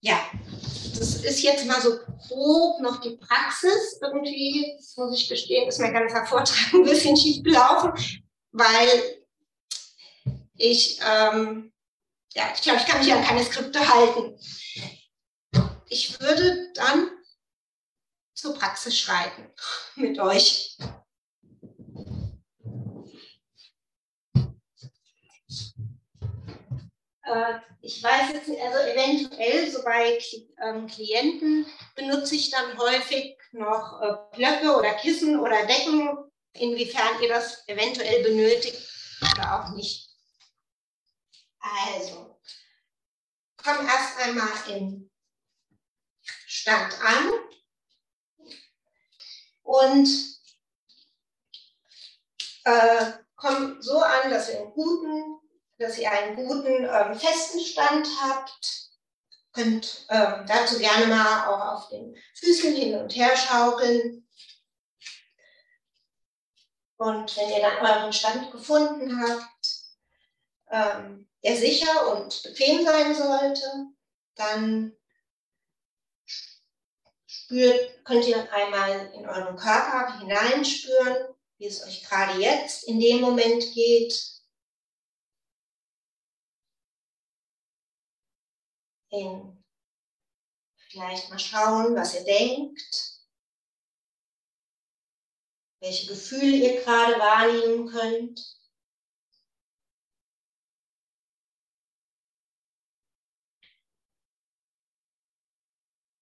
[0.00, 0.20] Ja,
[0.98, 1.98] das ist jetzt mal so
[2.28, 3.98] grob noch die Praxis.
[4.00, 7.92] Irgendwie, das muss ich gestehen, ist mein ganzer Vortrag ein bisschen schief gelaufen,
[8.52, 9.22] weil
[10.54, 11.72] ich ähm,
[12.36, 14.38] ja, ich glaube, ich kann mich an keine Skripte halten.
[15.88, 17.10] Ich würde dann
[18.34, 19.50] zur Praxis schreiten
[19.94, 20.76] mit euch.
[27.82, 30.18] Ich weiß jetzt, also eventuell so bei
[30.62, 36.16] ähm, Klienten benutze ich dann häufig noch äh, Blöcke oder Kissen oder Decken,
[36.52, 38.80] inwiefern ihr das eventuell benötigt
[39.32, 40.08] oder auch nicht.
[41.60, 42.38] Also,
[43.56, 45.10] komm erst einmal im
[46.46, 47.32] Stand an
[49.62, 50.08] und
[52.64, 55.40] äh, komm so an, dass ihr einen guten,
[55.78, 58.90] dass ihr einen guten ähm, festen Stand habt.
[59.52, 64.26] Könnt ähm, dazu gerne mal auch auf den Füßen hin und her schaukeln.
[66.98, 69.76] Und wenn ihr dann euren Stand gefunden habt,
[70.70, 73.86] ähm, der sicher und bequem sein sollte,
[74.34, 74.96] dann
[77.46, 83.20] spürt, könnt ihr einmal in euren Körper hineinspüren, wie es euch gerade jetzt in dem
[83.20, 84.35] Moment geht.
[89.10, 89.64] In
[90.90, 93.20] vielleicht mal schauen, was ihr denkt,
[95.80, 98.56] welche Gefühle ihr gerade wahrnehmen könnt.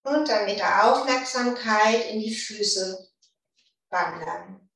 [0.05, 3.11] und dann mit der Aufmerksamkeit in die Füße
[3.89, 4.69] wandern.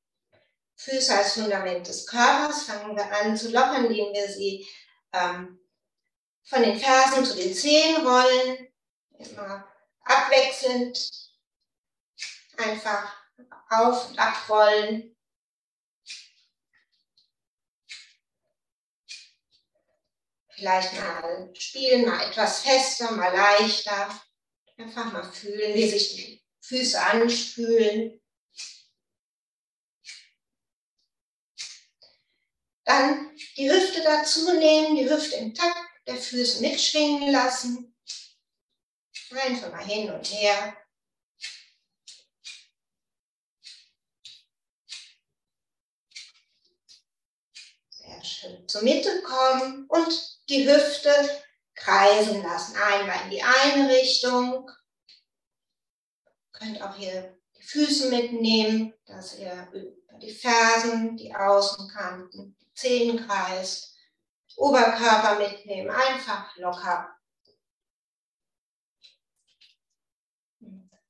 [0.76, 4.66] Füße als Fundament des Körpers fangen wir an zu lockern, indem wir sie
[5.12, 5.59] ähm,
[6.44, 8.68] von den Fersen zu den Zehen rollen,
[9.18, 9.68] immer
[10.02, 11.10] abwechselnd
[12.56, 13.12] einfach
[13.70, 15.16] auf und abrollen.
[20.50, 24.20] Vielleicht mal spielen, mal etwas fester, mal leichter.
[24.76, 28.20] Einfach mal fühlen, wie sich die Füße anspülen.
[32.84, 37.94] Dann die Hüfte dazu nehmen, die Hüfte im Takt der Füße mitschwingen lassen.
[39.30, 40.76] Einfach mal hin und her.
[47.90, 48.68] Sehr schön.
[48.68, 51.44] Zur Mitte kommen und die Hüfte
[51.76, 52.76] kreisen lassen.
[52.76, 54.68] Einmal in die eine Richtung.
[56.50, 63.28] Könnt auch hier die Füße mitnehmen, dass ihr über die Fersen, die Außenkanten, die Zehen
[63.28, 63.89] kreist.
[64.56, 67.16] Oberkörper mitnehmen, einfach locker.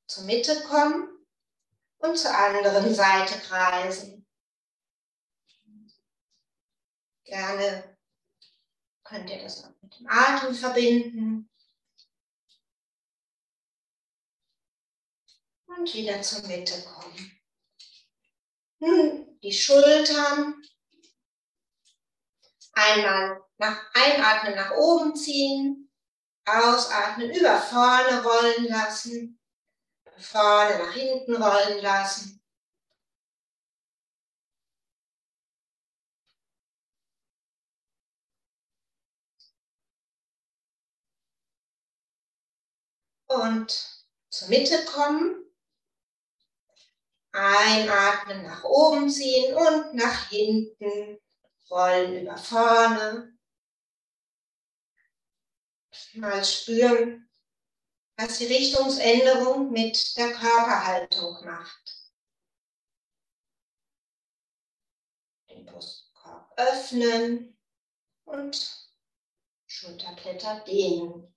[0.07, 1.25] Zur Mitte kommen
[1.99, 4.27] und zur anderen Seite kreisen.
[7.23, 7.97] Gerne
[9.03, 11.49] könnt ihr das noch mit dem Atem verbinden.
[15.65, 17.41] Und wieder zur Mitte kommen.
[18.79, 20.61] Nun die Schultern.
[22.73, 25.91] Einmal nach einatmen, nach oben ziehen,
[26.45, 29.39] ausatmen, über vorne rollen lassen,
[30.17, 32.41] vorne nach hinten rollen lassen.
[43.31, 45.37] und zur Mitte kommen.
[47.33, 51.17] Einatmen, nach oben ziehen und nach hinten
[51.71, 53.37] rollen über vorne.
[56.13, 57.29] Mal spüren,
[58.17, 62.11] was die Richtungsänderung mit der Körperhaltung macht.
[65.49, 67.57] Den Brustkorb öffnen
[68.25, 68.89] und
[69.67, 71.33] Schulterblätter dehnen.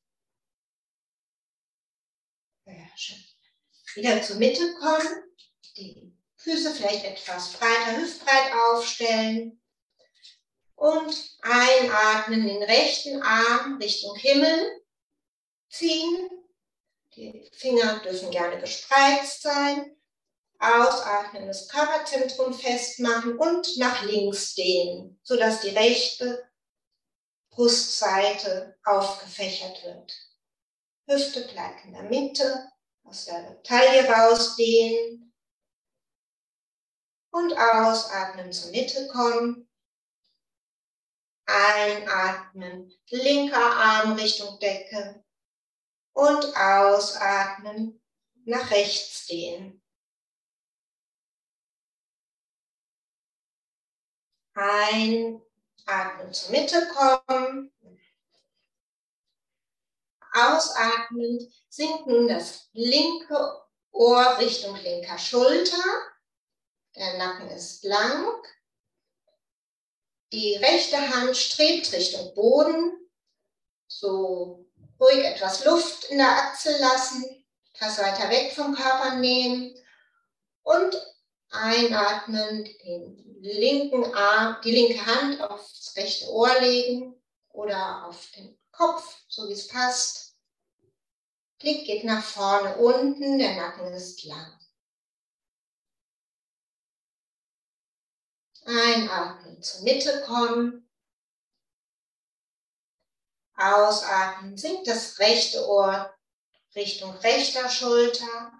[2.64, 3.24] Sehr schön.
[3.94, 5.36] Wieder zur Mitte kommen,
[5.76, 9.63] die Füße vielleicht etwas breiter, hüftbreit aufstellen
[10.76, 14.82] und einatmen, den rechten Arm Richtung Himmel
[15.68, 16.30] ziehen.
[17.16, 19.96] Die Finger dürfen gerne gespreizt sein.
[20.58, 26.48] Ausatmen, das Körperzentrum festmachen und nach links dehnen, sodass die rechte
[27.50, 30.12] Brustseite aufgefächert wird.
[31.06, 32.68] Hüfte bleibt in der Mitte,
[33.04, 35.32] aus der Taille rausdehnen
[37.30, 39.63] und ausatmen zur Mitte kommen.
[41.46, 45.24] Einatmen, linker Arm Richtung Decke
[46.12, 48.00] und ausatmen,
[48.44, 49.82] nach rechts dehnen.
[54.54, 57.72] Einatmen zur Mitte kommen.
[60.32, 65.82] Ausatmen sinkt nun das linke Ohr Richtung linker Schulter.
[66.96, 68.42] Der Nacken ist lang.
[70.34, 73.08] Die rechte Hand strebt Richtung Boden.
[73.86, 74.66] So
[74.98, 79.78] ruhig etwas Luft in der Achsel lassen, etwas weiter weg vom Körper nehmen
[80.64, 81.00] und
[81.50, 87.14] einatmen, den linken Arm, die linke Hand aufs rechte Ohr legen
[87.50, 90.34] oder auf den Kopf, so wie es passt.
[91.60, 94.63] Blick geht nach vorne unten, der Nacken ist lang.
[98.64, 100.88] Einatmen, zur Mitte kommen.
[103.56, 106.14] Ausatmen, sinkt das rechte Ohr
[106.74, 108.52] Richtung rechter Schulter.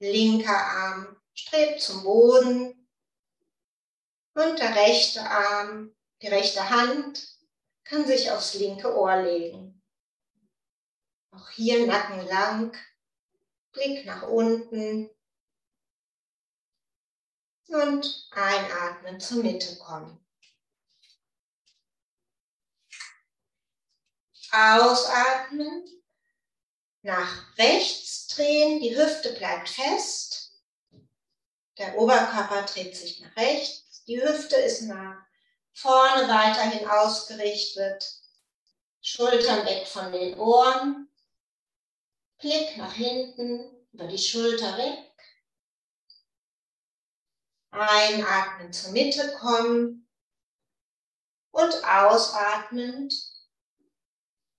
[0.00, 2.88] Linker Arm strebt zum Boden.
[4.34, 7.38] Und der rechte Arm, die rechte Hand
[7.84, 9.82] kann sich aufs linke Ohr legen.
[11.32, 12.76] Auch hier Nacken lang,
[13.72, 15.10] Blick nach unten
[17.72, 20.18] und einatmen zur Mitte kommen.
[24.52, 25.84] Ausatmen,
[27.02, 30.52] nach rechts drehen, die Hüfte bleibt fest,
[31.78, 35.16] der Oberkörper dreht sich nach rechts, die Hüfte ist nach
[35.72, 38.20] vorne weiterhin ausgerichtet,
[39.00, 41.08] Schultern weg von den Ohren,
[42.38, 45.09] Blick nach hinten, über die Schulter weg.
[47.70, 50.08] Einatmen zur Mitte kommen
[51.52, 53.14] und ausatmend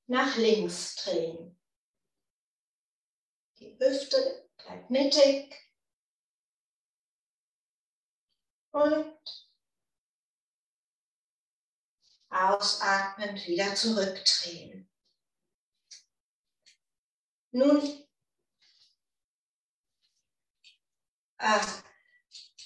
[0.08, 1.58] nach links drehen.
[3.60, 5.56] Die Hüfte bleibt mittig
[8.72, 9.46] und
[12.30, 14.90] ausatmend wieder zurückdrehen.
[17.52, 18.08] Nun
[21.38, 21.60] äh,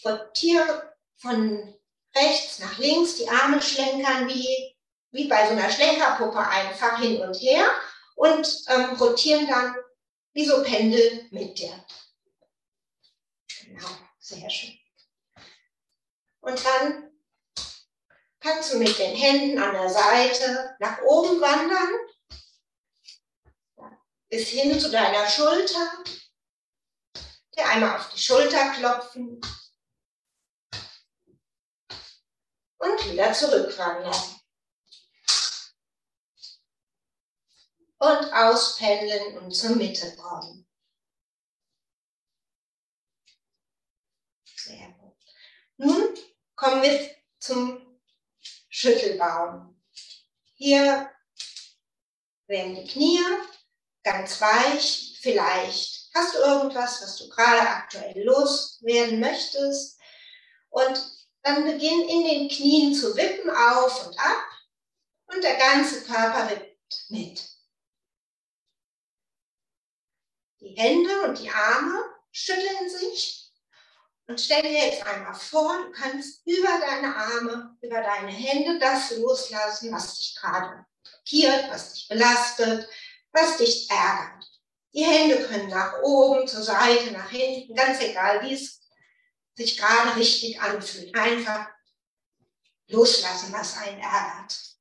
[0.05, 1.75] rotiere von
[2.15, 4.75] rechts nach links, die Arme schlenkern wie,
[5.11, 7.69] wie bei so einer Schlenkerpuppe einfach hin und her
[8.15, 9.75] und ähm, rotieren dann
[10.33, 11.85] wie so Pendel mit dir.
[13.61, 13.87] Genau,
[14.19, 14.77] sehr schön.
[16.41, 17.11] Und dann
[18.39, 21.89] kannst du mit den Händen an der Seite nach oben wandern,
[24.29, 26.03] bis hin zu deiner Schulter.
[27.57, 29.41] Dir einmal auf die Schulter klopfen
[32.77, 34.15] und wieder zurückwandern.
[37.97, 40.67] Und auspendeln und zur Mitte kommen.
[44.43, 45.17] Sehr gut.
[45.77, 46.17] Nun
[46.55, 47.99] kommen wir zum
[48.69, 49.81] Schüttelbaum.
[50.55, 51.11] Hier
[52.47, 53.23] werden die Knie
[54.03, 55.17] ganz weich.
[55.21, 59.99] Vielleicht hast du irgendwas, was du gerade aktuell loswerden möchtest.
[60.69, 64.43] Und dann beginn in den Knien zu wippen, auf und ab.
[65.27, 67.49] Und der ganze Körper wippt mit.
[70.59, 73.51] Die Hände und die Arme schütteln sich.
[74.27, 79.15] Und stell dir jetzt einmal vor, du kannst über deine Arme, über deine Hände das
[79.17, 82.89] loslassen, was dich gerade blockiert, was dich belastet,
[83.31, 84.49] was dich ärgert.
[84.95, 88.81] Die Hände können nach oben, zur Seite, nach hinten, ganz egal, wie es
[89.55, 91.15] sich gerade richtig anfühlt.
[91.15, 91.69] Einfach
[92.87, 94.75] loslassen, was einen ärgert.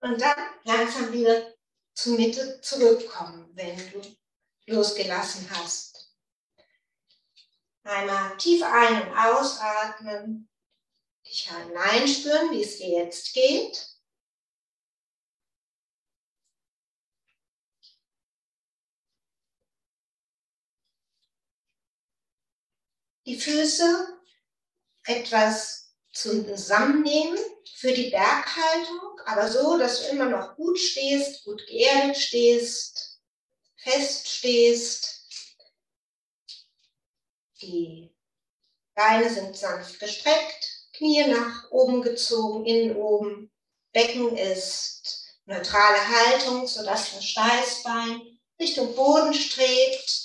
[0.00, 1.54] Und dann langsam wieder
[1.94, 4.16] zur Mitte zurückkommen, wenn du
[4.66, 6.12] losgelassen hast.
[7.84, 10.48] Einmal tief ein- und ausatmen,
[11.26, 13.91] dich hineinspüren, wie es dir jetzt geht.
[23.26, 24.18] Die Füße
[25.04, 27.38] etwas zusammennehmen
[27.76, 33.20] für die Berghaltung, aber so, dass du immer noch gut stehst, gut geerdet stehst,
[33.76, 35.26] fest stehst.
[37.60, 38.12] Die
[38.94, 43.50] Beine sind sanft gestreckt, Knie nach oben gezogen, innen oben.
[43.92, 50.21] Becken ist neutrale Haltung, sodass das Steißbein Richtung Boden strebt.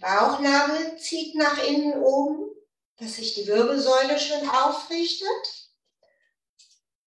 [0.00, 2.50] Bauchnabel zieht nach innen oben,
[2.96, 5.70] dass sich die Wirbelsäule schön aufrichtet.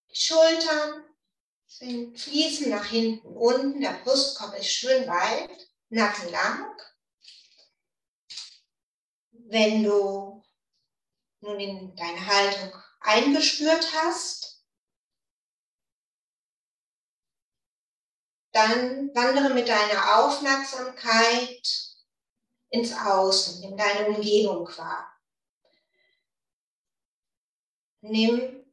[0.10, 1.06] Die Schultern
[1.66, 6.78] sind, fließen nach hinten unten, der Brustkorb ist schön weit, Nacken lang.
[9.32, 10.42] Wenn du
[11.42, 14.64] nun in deine Haltung eingespürt hast,
[18.54, 21.81] dann wandere mit deiner Aufmerksamkeit
[22.72, 25.08] ins Außen, in deine Umgebung wahr.
[28.02, 28.66] Nimm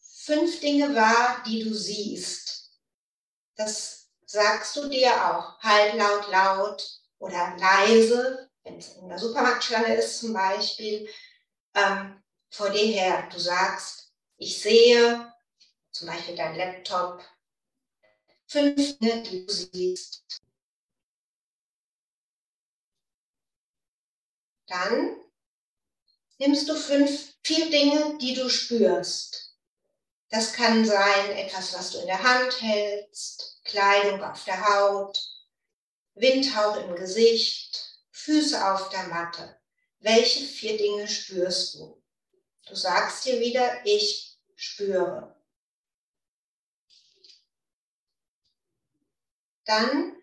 [0.00, 2.72] fünf Dinge wahr, die du siehst.
[3.56, 10.20] Das sagst du dir auch halblaut, laut oder leise, wenn es in der Supermarktschlange ist
[10.20, 11.08] zum Beispiel,
[11.74, 13.28] ähm, vor dir her.
[13.32, 15.32] Du sagst, ich sehe
[15.92, 17.22] zum Beispiel dein Laptop,
[18.46, 20.24] fünf Dinge, die du siehst.
[24.70, 25.16] Dann
[26.38, 29.56] nimmst du fünf, vier Dinge, die du spürst.
[30.28, 35.20] Das kann sein etwas, was du in der Hand hältst, Kleidung auf der Haut,
[36.14, 39.58] Windhauch im Gesicht, Füße auf der Matte.
[39.98, 42.00] Welche vier Dinge spürst du?
[42.68, 45.36] Du sagst dir wieder, ich spüre.
[49.64, 50.16] Dann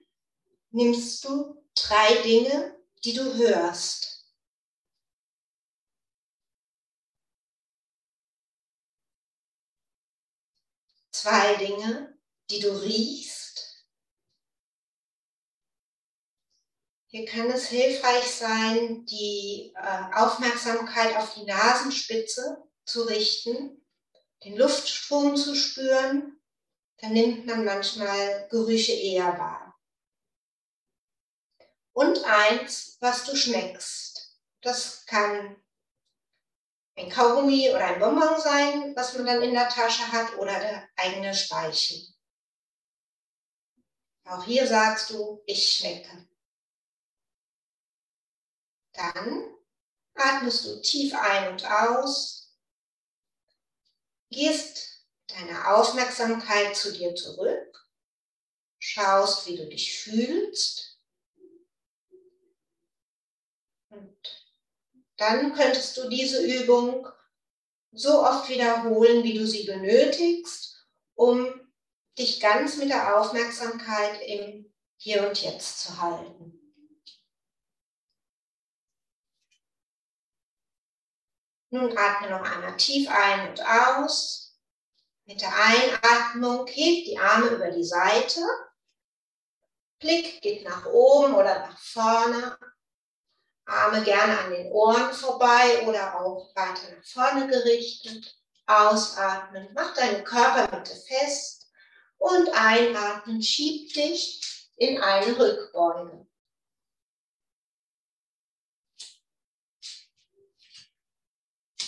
[0.71, 4.16] nimmst du drei Dinge, die du hörst.
[11.27, 12.17] Zwei Dinge,
[12.49, 13.85] die du riechst.
[17.09, 23.85] Hier kann es hilfreich sein, die äh, Aufmerksamkeit auf die Nasenspitze zu richten,
[24.43, 26.39] den Luftstrom zu spüren.
[26.99, 29.77] Dann nimmt man manchmal Gerüche eher wahr.
[31.93, 34.39] Und eins, was du schmeckst.
[34.61, 35.61] Das kann
[36.97, 40.89] ein Kaugummi oder ein Bonbon sein, was man dann in der Tasche hat, oder der
[40.95, 42.07] eigene Speichel.
[44.25, 46.27] Auch hier sagst du, ich schmecke.
[48.93, 49.55] Dann
[50.15, 52.51] atmest du tief ein und aus,
[54.29, 57.87] gehst deine Aufmerksamkeit zu dir zurück,
[58.79, 60.99] schaust, wie du dich fühlst
[63.89, 64.36] und
[65.17, 67.07] dann könntest du diese Übung
[67.91, 71.47] so oft wiederholen, wie du sie benötigst, um
[72.17, 76.53] dich ganz mit der Aufmerksamkeit im Hier und Jetzt zu halten.
[81.69, 84.57] Nun atme noch einmal tief ein und aus.
[85.25, 88.41] Mit der Einatmung hebt die Arme über die Seite.
[89.99, 92.57] Blick geht nach oben oder nach vorne.
[93.67, 98.33] Arme gerne an den Ohren vorbei oder auch weiter nach vorne gerichtet.
[98.65, 101.69] Ausatmen, mach deine Körpermitte fest
[102.17, 106.27] und einatmen, schieb dich in eine Rückbeuge.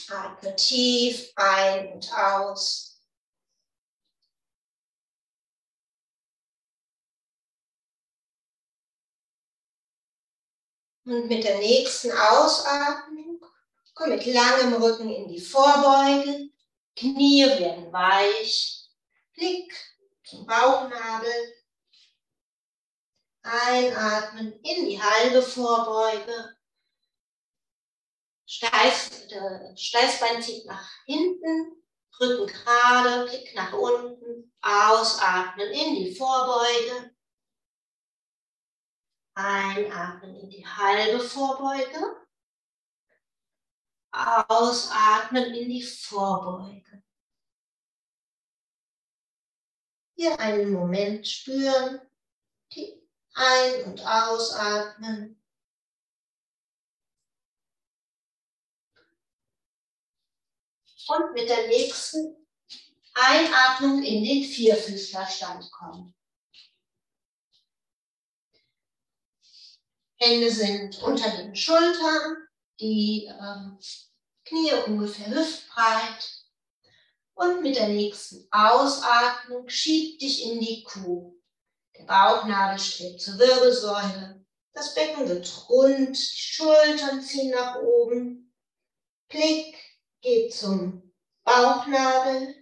[0.09, 2.88] Atme tief ein und aus.
[11.09, 13.43] Und mit der nächsten Ausatmung
[13.95, 16.51] komm mit langem Rücken in die Vorbeuge.
[16.95, 18.87] Knie werden weich.
[19.33, 19.73] Blick
[20.23, 21.55] zum Bauchnabel.
[23.41, 26.55] Einatmen in die halbe Vorbeuge.
[28.45, 29.29] Steiß,
[29.77, 31.83] Steißbein zieht nach hinten.
[32.19, 37.15] Rücken gerade, Blick nach unten, ausatmen in die Vorbeuge.
[39.39, 42.27] Einatmen in die halbe Vorbeuge.
[44.11, 47.03] Ausatmen in die Vorbeuge.
[50.17, 52.01] Hier einen Moment spüren,
[52.73, 53.01] die
[53.33, 55.41] Ein- und Ausatmen.
[61.07, 62.45] Und mit der nächsten
[63.13, 66.18] Einatmung in den Vierfüßlerstand kommen.
[70.21, 72.47] Hände sind unter den Schultern,
[72.79, 73.79] die ähm,
[74.45, 76.39] Knie ungefähr hüftbreit.
[77.35, 81.35] Und mit der nächsten Ausatmung schieb dich in die Kuh.
[81.97, 84.45] Der Bauchnabel strebt zur Wirbelsäule.
[84.73, 88.53] Das Becken wird rund, die Schultern ziehen nach oben.
[89.29, 89.75] Blick
[90.21, 91.13] geht zum
[91.43, 92.55] Bauchnabel.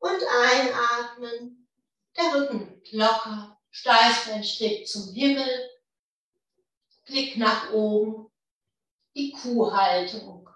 [0.00, 1.68] Und einatmen.
[2.16, 3.60] Der Rücken locker.
[3.70, 5.77] Steißbein strebt zum Himmel.
[7.08, 8.30] Blick nach oben.
[9.16, 10.48] Die Kuhhaltung.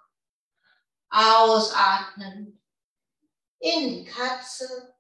[1.08, 2.62] Ausatmen
[3.58, 4.94] in die Katze,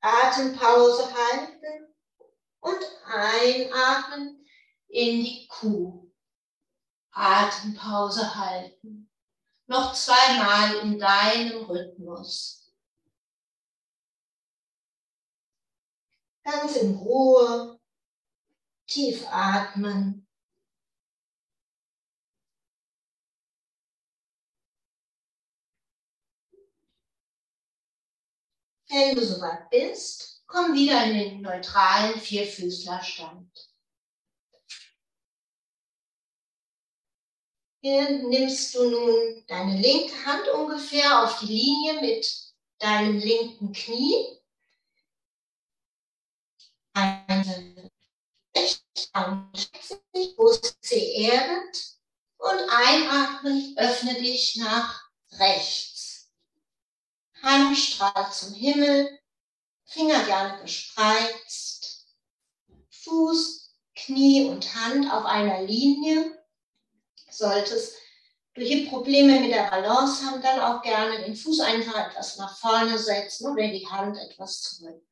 [0.00, 1.94] Atempause halten
[2.60, 4.46] und einatmen
[4.88, 6.12] in die Kuh.
[7.10, 9.10] Atempause halten.
[9.66, 12.74] Noch zweimal in deinem Rhythmus.
[16.42, 17.80] Ganz in Ruhe,
[18.86, 20.23] tief atmen.
[28.94, 33.50] Wenn du soweit bist, komm wieder in den neutralen Vierfüßlerstand.
[37.82, 44.38] Hier nimmst du nun deine linke Hand ungefähr auf die Linie mit deinem linken Knie.
[46.92, 47.90] Eine
[50.36, 51.98] Brust erdet
[52.36, 55.93] und einatmen, öffne dich nach rechts.
[57.44, 59.20] Hand strahlt zum Himmel,
[59.84, 62.06] Finger gerne gespreizt,
[62.90, 66.42] Fuß, Knie und Hand auf einer Linie.
[67.30, 67.96] Solltest
[68.54, 72.56] du hier Probleme mit der Balance haben, dann auch gerne den Fuß einfach etwas nach
[72.58, 75.04] vorne setzen oder die Hand etwas zurück.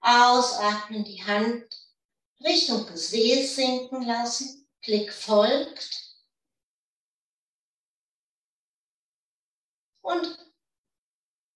[0.00, 1.64] Ausatmen, die Hand
[2.42, 6.16] Richtung Gesäß sinken lassen, Blick folgt.
[10.00, 10.49] Und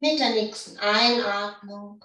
[0.05, 2.05] mit der nächsten Einatmung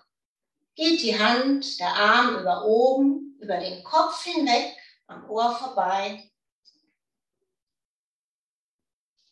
[0.73, 4.73] geht die Hand, der Arm über oben, über den Kopf hinweg,
[5.07, 6.31] am Ohr vorbei.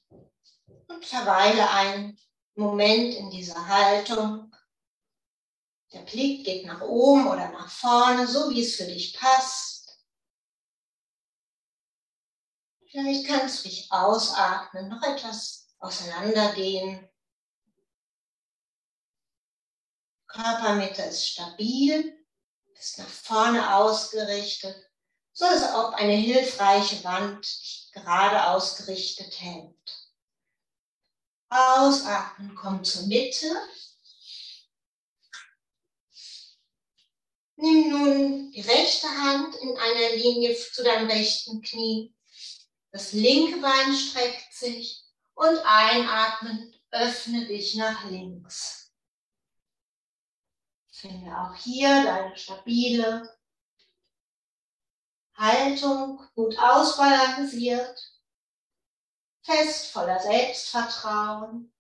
[0.10, 2.20] Und verweile einen
[2.56, 4.54] Moment in dieser Haltung.
[5.94, 9.98] Der Blick geht nach oben oder nach vorne, so wie es für dich passt.
[12.92, 17.10] Vielleicht kannst du dich ausatmen, noch etwas auseinanderdehnen.
[20.28, 22.18] Körpermitte ist stabil,
[22.74, 24.76] ist nach vorne ausgerichtet,
[25.34, 30.08] so als ob eine hilfreiche Wand dich gerade ausgerichtet hält.
[31.50, 33.50] Ausatmen, komm zur Mitte.
[37.56, 42.14] Nimm nun die rechte Hand in einer Linie zu deinem rechten Knie.
[42.92, 45.04] Das linke Bein streckt sich
[45.34, 48.87] und einatmen, öffne dich nach links.
[51.00, 53.38] Finde auch hier deine stabile
[55.36, 58.20] Haltung, gut ausbalanciert,
[59.44, 61.72] fest voller Selbstvertrauen.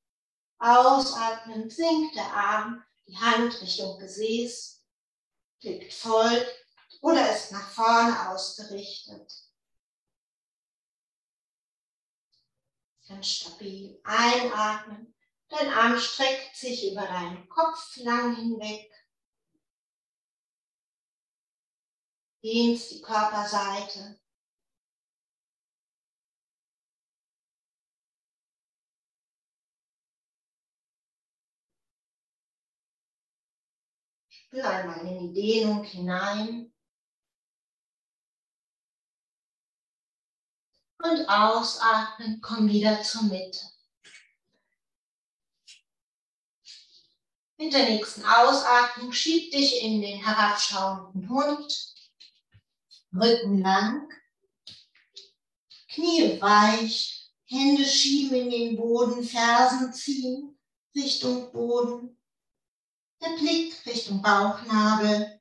[0.59, 4.85] Ausatmen, sinkt der Arm, die Hand Richtung Gesäß,
[5.61, 6.47] blickt voll
[7.01, 9.33] oder ist nach vorne ausgerichtet.
[13.07, 15.15] Ganz stabil einatmen.
[15.49, 18.91] Dein Arm streckt sich über deinen Kopf lang hinweg.
[22.43, 24.19] Dehnst die Körperseite.
[34.29, 36.73] Spür einmal in die Dehnung hinein.
[40.99, 43.59] Und ausatmen, komm wieder zur Mitte.
[47.59, 51.96] Mit der nächsten Ausatmung schieb dich in den herabschauenden Hund.
[53.13, 54.09] Rücken lang,
[55.89, 60.59] Knie weich, Hände schieben in den Boden, Fersen ziehen,
[60.95, 62.17] Richtung Boden,
[63.21, 65.39] der Blick Richtung Bauchnabel.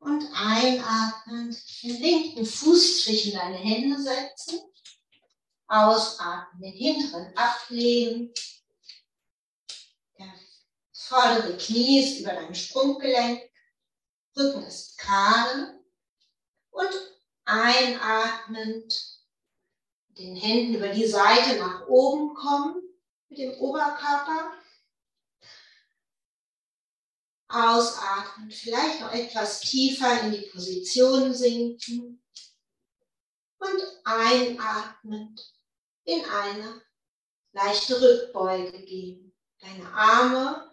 [0.00, 4.60] Und einatmend den linken Fuß zwischen deine Hände setzen.
[5.66, 8.32] Ausatmen, den hinteren ablegen.
[11.08, 13.40] Vordere Knie ist über dein Sprunggelenk.
[14.36, 15.80] Rücken ist gerade.
[16.70, 16.90] Und
[17.46, 19.18] einatmend
[20.10, 22.82] den Händen über die Seite nach oben kommen
[23.30, 24.52] mit dem Oberkörper.
[27.48, 32.22] Ausatmen, vielleicht noch etwas tiefer in die Position sinken
[33.56, 35.54] und einatmend
[36.04, 36.82] in eine
[37.52, 39.34] leichte Rückbeuge gehen.
[39.60, 40.67] Deine Arme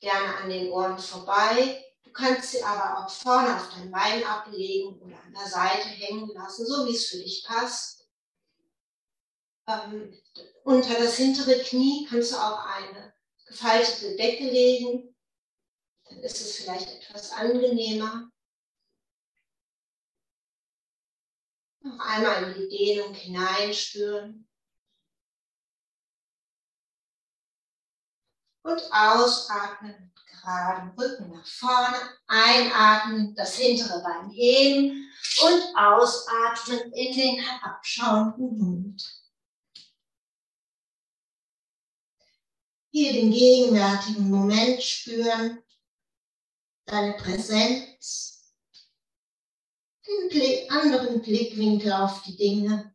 [0.00, 1.84] gerne an den Ohren vorbei.
[2.02, 6.28] Du kannst sie aber auch vorne auf dein Bein ablegen oder an der Seite hängen
[6.34, 8.08] lassen, so wie es für dich passt.
[9.68, 10.12] Ähm,
[10.64, 13.14] unter das hintere Knie kannst du auch eine
[13.46, 15.14] gefaltete Decke legen.
[16.04, 18.30] Dann ist es vielleicht etwas angenehmer.
[21.82, 24.49] Noch einmal in die Dehnung hineinspüren.
[28.70, 31.96] Und ausatmen, geraden Rücken nach vorne.
[32.28, 35.10] Einatmen, das hintere Bein heben
[35.42, 39.22] und ausatmen in den herabschauenden Hund.
[42.92, 45.64] Hier den gegenwärtigen Moment spüren,
[46.86, 48.54] deine Präsenz,
[50.06, 52.94] den Blick, anderen Blickwinkel auf die Dinge.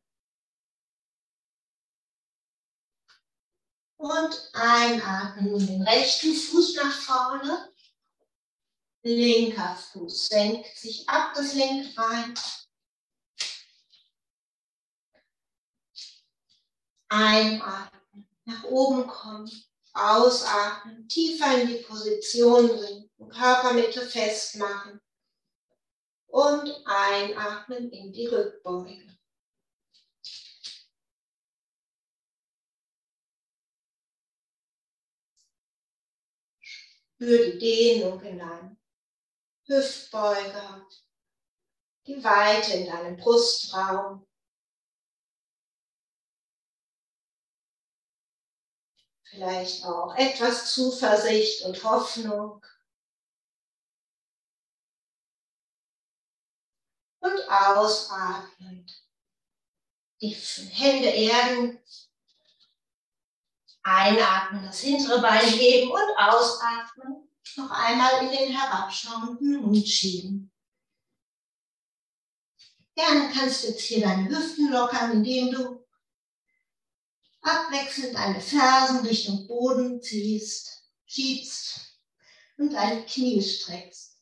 [4.06, 7.74] Und einatmen und den rechten Fuß nach vorne.
[9.02, 12.36] Linker Fuß senkt sich ab, das linke Bein.
[17.10, 19.50] Einatmen, nach oben kommen.
[19.94, 25.02] Ausatmen, tiefer in die Position sinken, Körpermitte festmachen
[26.28, 29.15] und einatmen in die Rückbeuge.
[37.26, 38.78] Spür die Dehnung in deinem
[39.66, 40.88] Hüftbeuger,
[42.06, 44.28] die Weite in deinem Brustraum.
[49.28, 52.64] vielleicht auch etwas Zuversicht und Hoffnung.
[57.20, 59.04] Und ausatmend.
[60.22, 61.84] Die Hände erden.
[63.86, 67.30] Einatmen, das hintere Bein heben und ausatmen.
[67.56, 70.52] Noch einmal in den herabschauenden Hund schieben.
[72.96, 75.86] Gerne kannst du jetzt hier deine Hüften lockern, indem du
[77.42, 82.00] abwechselnd deine Fersen Richtung Boden ziehst, schiebst
[82.58, 84.20] und deine Knie streckst.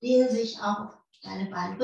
[0.00, 1.78] Dehnen sich auch deine beiden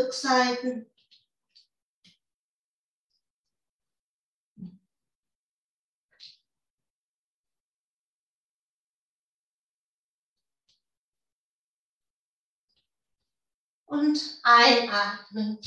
[13.86, 15.58] Und einatmen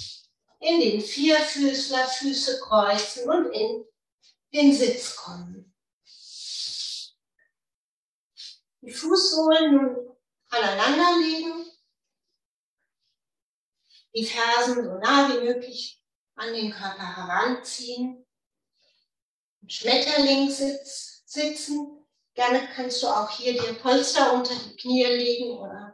[0.59, 3.85] in den Vierfüßler, Füße kreuzen und in
[4.53, 5.73] den Sitz kommen.
[8.81, 10.17] Die Fußsohlen nun
[10.49, 11.65] aneinander legen,
[14.15, 16.01] die Fersen so nah wie möglich
[16.35, 18.25] an den Körper heranziehen,
[19.67, 22.05] Schmetterlingssitz sitzen.
[22.33, 25.88] Gerne kannst du auch hier dir Polster unter die Knie legen oder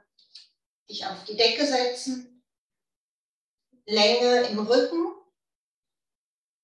[0.89, 2.43] dich auf die Decke setzen.
[3.87, 5.13] Länge im Rücken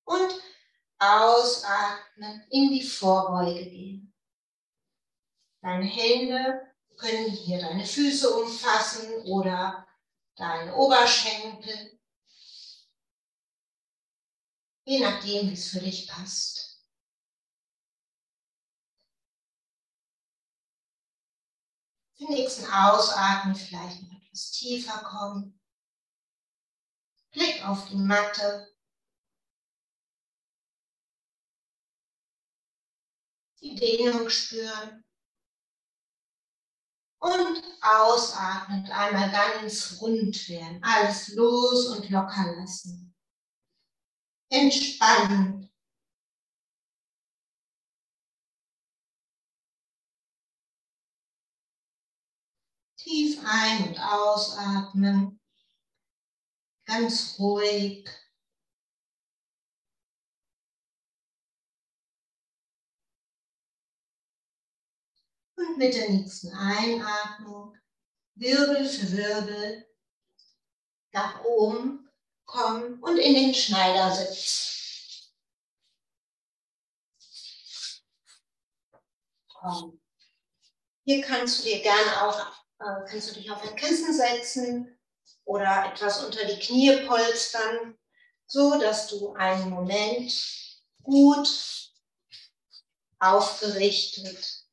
[0.04, 0.42] und
[0.98, 4.14] ausatmen, in die Vorbeuge gehen.
[5.60, 9.86] Deine Hände können hier deine Füße umfassen oder
[10.36, 12.00] deine Oberschenkel,
[14.84, 16.84] je nachdem, wie es für dich passt.
[22.18, 25.60] Den nächsten Ausatmen vielleicht etwas tiefer kommen.
[27.32, 28.68] Blick auf die Matte.
[33.60, 35.04] Die Dehnung spüren.
[37.20, 40.82] Und ausatmend einmal ganz rund werden.
[40.82, 43.14] Alles los und locker lassen.
[44.50, 45.61] Entspannen.
[53.12, 55.38] Tief ein- und ausatmen.
[56.86, 58.08] ganz ruhig.
[65.56, 67.76] Und mit der nächsten Einatmung,
[68.34, 69.86] Wirbel für Wirbel,
[71.12, 72.08] nach oben
[72.46, 75.34] kommen und in den Schneidersitz.
[79.48, 80.00] Komm.
[81.04, 84.98] Hier kannst du dir gerne auch, äh, kannst du dich auf ein Kissen setzen
[85.44, 87.98] oder etwas unter die Knie polstern,
[88.46, 90.32] so dass du einen Moment
[91.02, 91.92] gut
[93.18, 94.66] aufgerichtet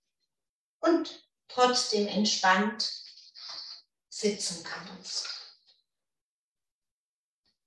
[0.80, 2.92] und trotzdem entspannt
[4.10, 5.28] sitzen kannst.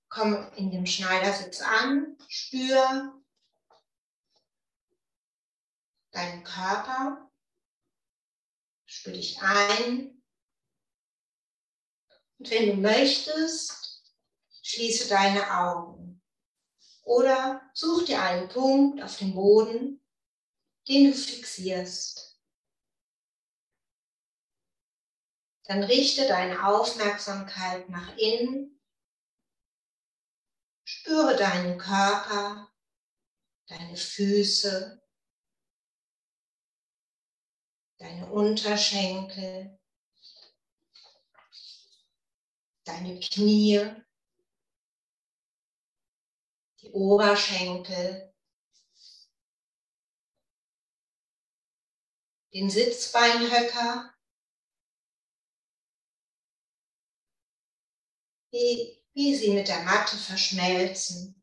[0.09, 3.22] Komm in dem Schneidersitz an, spür
[6.11, 7.30] deinen Körper,
[8.84, 10.12] spür dich ein.
[12.43, 14.03] Und wenn du möchtest,
[14.62, 16.20] schließe deine Augen
[17.05, 20.05] oder such dir einen Punkt auf dem Boden,
[20.88, 22.36] den du fixierst.
[25.66, 28.82] Dann richte deine Aufmerksamkeit nach innen.
[30.82, 32.74] Spüre deinen Körper,
[33.68, 35.01] deine Füße,
[37.99, 39.78] deine Unterschenkel,
[42.85, 43.91] deine Knie,
[46.80, 48.35] die Oberschenkel,
[52.53, 54.12] den Sitzbeinhöcker
[58.51, 61.43] wie, wie sie mit der Matte verschmelzen.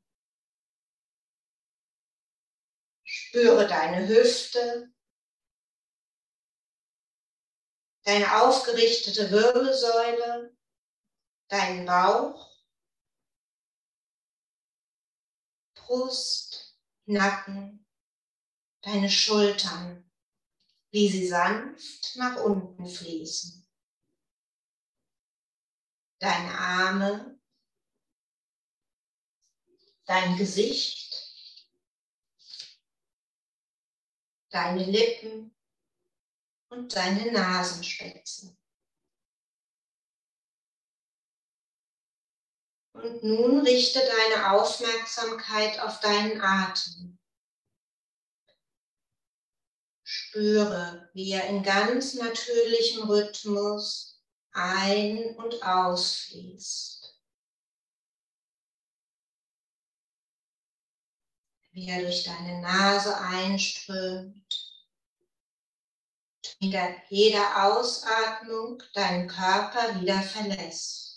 [3.04, 4.94] Spüre deine Hüfte,
[8.04, 10.56] deine aufgerichtete Wirbelsäule,
[11.50, 12.50] deinen Bauch,
[15.76, 17.86] Brust, Nacken,
[18.82, 20.10] deine Schultern,
[20.92, 23.60] wie sie sanft nach unten fließen
[26.20, 27.40] deine Arme,
[30.06, 31.34] dein Gesicht,
[34.50, 35.56] deine Lippen
[36.70, 38.59] und deine Nasenspitze.
[43.02, 47.18] Und nun richte deine Aufmerksamkeit auf deinen Atem.
[50.04, 54.22] Spüre, wie er in ganz natürlichem Rhythmus
[54.52, 57.18] ein- und ausfließt.
[61.72, 64.76] Wie er durch deine Nase einströmt.
[66.60, 66.76] Mit
[67.08, 71.09] jeder Ausatmung deinen Körper wieder verlässt.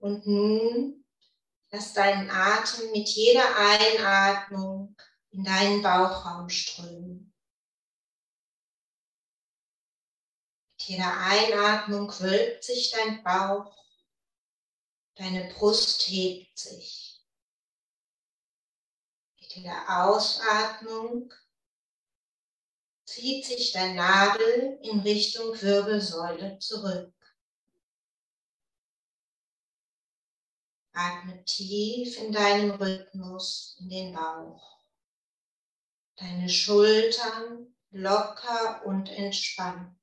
[0.00, 1.04] Und nun
[1.70, 4.96] lass deinen Atem mit jeder Einatmung
[5.30, 7.34] in deinen Bauchraum strömen.
[10.72, 13.76] Mit jeder Einatmung wölbt sich dein Bauch,
[15.16, 17.20] deine Brust hebt sich.
[19.38, 21.30] Mit jeder Ausatmung
[23.04, 27.12] zieht sich dein Nabel in Richtung Wirbelsäule zurück.
[30.92, 34.70] Atme tief in deinem Rhythmus in den Bauch
[36.20, 39.96] deine Schultern locker und entspannt.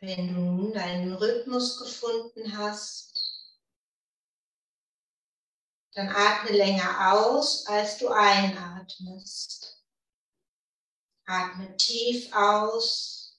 [0.00, 3.56] Wenn du nun deinen Rhythmus gefunden hast,
[5.94, 9.84] dann atme länger aus, als du einatmest.
[11.26, 13.36] Atme tief aus,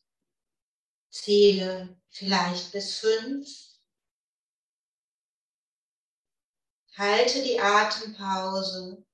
[1.09, 3.70] zähle vielleicht bis fünf
[6.99, 9.05] Halte die Atempause.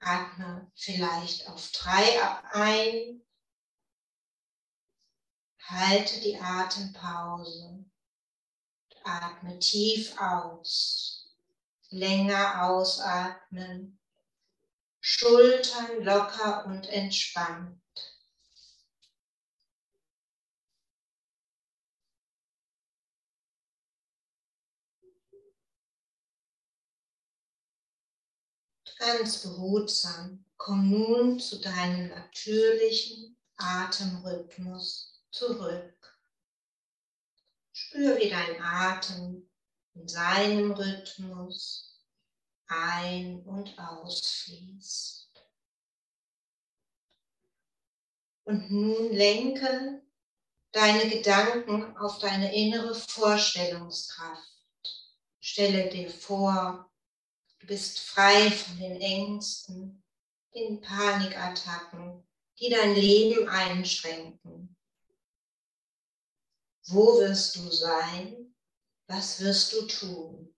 [0.00, 2.18] Atme vielleicht auf drei
[2.52, 3.22] ein.
[5.66, 7.84] Halte die Atempause.
[9.04, 11.36] Atme tief aus.
[11.90, 14.00] Länger ausatmen.
[15.00, 17.83] Schultern locker und entspannt.
[28.98, 36.18] Ganz behutsam komm nun zu deinem natürlichen Atemrhythmus zurück.
[37.72, 39.50] Spür, wie dein Atem
[39.94, 42.00] in seinem Rhythmus
[42.66, 45.30] ein- und ausfließt.
[48.44, 50.02] Und nun lenke
[50.72, 54.53] deine Gedanken auf deine innere Vorstellungskraft.
[55.54, 56.90] Stelle dir vor,
[57.60, 60.02] du bist frei von den Ängsten,
[60.52, 62.26] den Panikattacken,
[62.58, 64.76] die dein Leben einschränken.
[66.88, 68.52] Wo wirst du sein?
[69.06, 70.56] Was wirst du tun?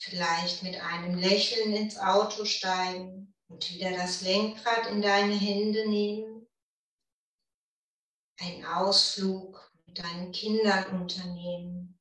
[0.00, 6.48] Vielleicht mit einem Lächeln ins Auto steigen und wieder das Lenkrad in deine Hände nehmen.
[8.40, 9.55] Ein Ausflug
[9.98, 11.98] deinen Kindern unternehmen.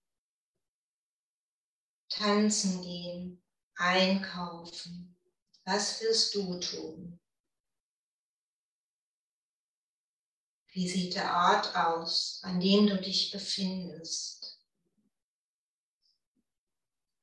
[2.09, 3.43] Tanzen gehen,
[3.75, 5.17] einkaufen.
[5.65, 7.19] Was wirst du tun?
[10.67, 14.61] Wie sieht der Ort aus, an dem du dich befindest?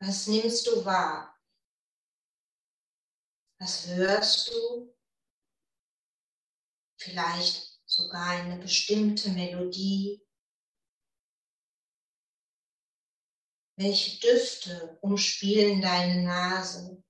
[0.01, 1.39] Was nimmst du wahr?
[3.59, 4.93] Was hörst du?
[6.97, 10.21] Vielleicht sogar eine bestimmte Melodie.
[13.77, 17.03] Welche Düfte umspielen deine Nase?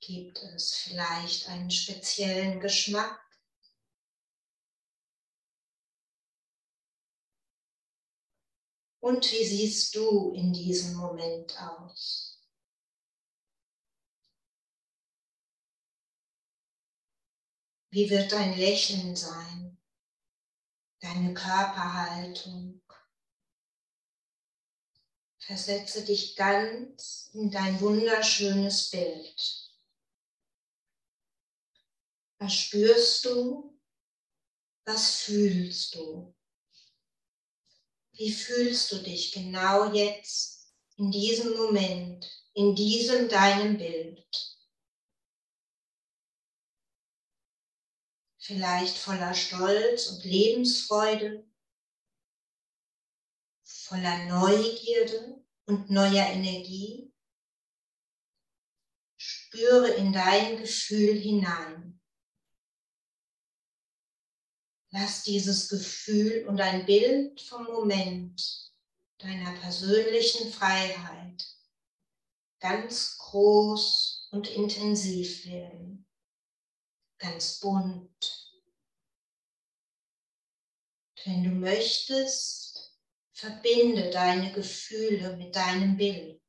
[0.00, 3.20] Gibt es vielleicht einen speziellen Geschmack?
[9.00, 12.42] Und wie siehst du in diesem Moment aus?
[17.90, 19.77] Wie wird dein Lächeln sein?
[21.00, 22.82] Deine Körperhaltung?
[25.38, 29.68] Versetze dich ganz in dein wunderschönes Bild.
[32.38, 33.78] Was spürst du?
[34.84, 36.34] Was fühlst du?
[38.12, 44.57] Wie fühlst du dich genau jetzt, in diesem Moment, in diesem deinem Bild?
[48.48, 51.46] Vielleicht voller Stolz und Lebensfreude,
[53.62, 57.12] voller Neugierde und neuer Energie.
[59.18, 62.00] Spüre in dein Gefühl hinein.
[64.92, 68.72] Lass dieses Gefühl und ein Bild vom Moment
[69.18, 71.46] deiner persönlichen Freiheit
[72.60, 76.06] ganz groß und intensiv werden,
[77.18, 78.37] ganz bunt.
[81.28, 82.98] Wenn du möchtest,
[83.34, 86.40] verbinde deine Gefühle mit deinem Bild.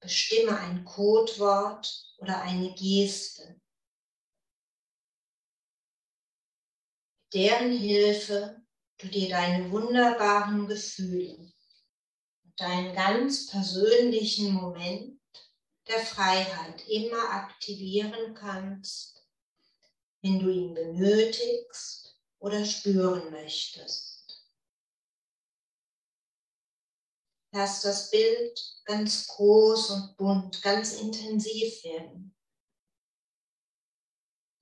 [0.00, 1.86] Bestimme ein Codewort
[2.18, 3.60] oder eine Geste.
[7.32, 8.60] deren Hilfe
[8.98, 11.36] du dir deine wunderbaren Gefühle
[12.44, 15.20] und deinen ganz persönlichen Moment
[15.88, 19.09] der Freiheit immer aktivieren kannst,
[20.22, 24.46] wenn du ihn benötigst oder spüren möchtest.
[27.52, 32.34] Lass das Bild ganz groß und bunt, ganz intensiv werden.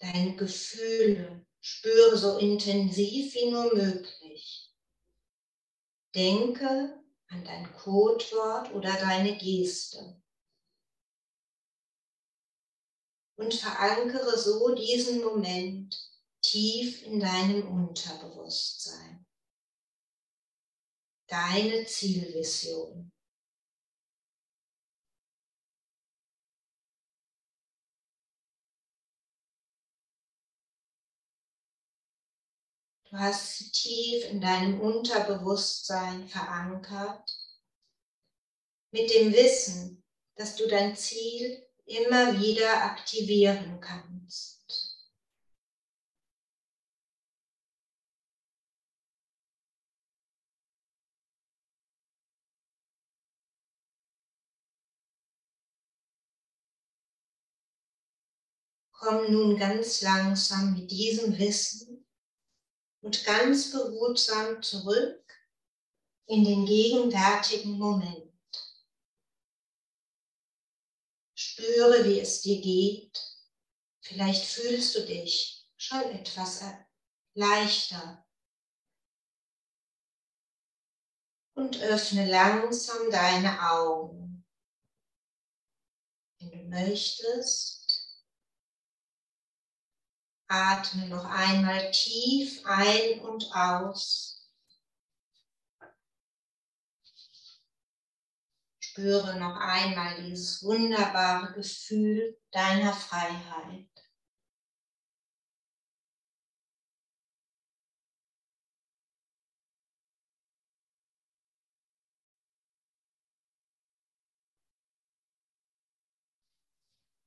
[0.00, 4.72] Deine Gefühle Spüre so intensiv wie nur möglich.
[6.14, 10.17] Denke an dein Codewort oder deine Geste.
[13.38, 15.96] Und verankere so diesen Moment
[16.42, 19.24] tief in deinem Unterbewusstsein.
[21.28, 23.12] Deine Zielvision.
[33.04, 37.30] Du hast sie tief in deinem Unterbewusstsein verankert,
[38.90, 40.02] mit dem Wissen,
[40.34, 44.58] dass du dein Ziel immer wieder aktivieren kannst.
[58.92, 62.04] Komm nun ganz langsam mit diesem Wissen
[63.00, 65.22] und ganz behutsam zurück
[66.26, 68.27] in den gegenwärtigen Moment.
[71.58, 73.20] Spüre, wie es dir geht.
[74.00, 76.62] Vielleicht fühlst du dich schon etwas
[77.34, 78.24] leichter.
[81.54, 84.46] Und öffne langsam deine Augen.
[86.38, 88.22] Wenn du möchtest,
[90.46, 94.37] Atme noch einmal tief ein und aus.
[98.98, 103.86] Spüre noch einmal dieses wunderbare Gefühl deiner Freiheit.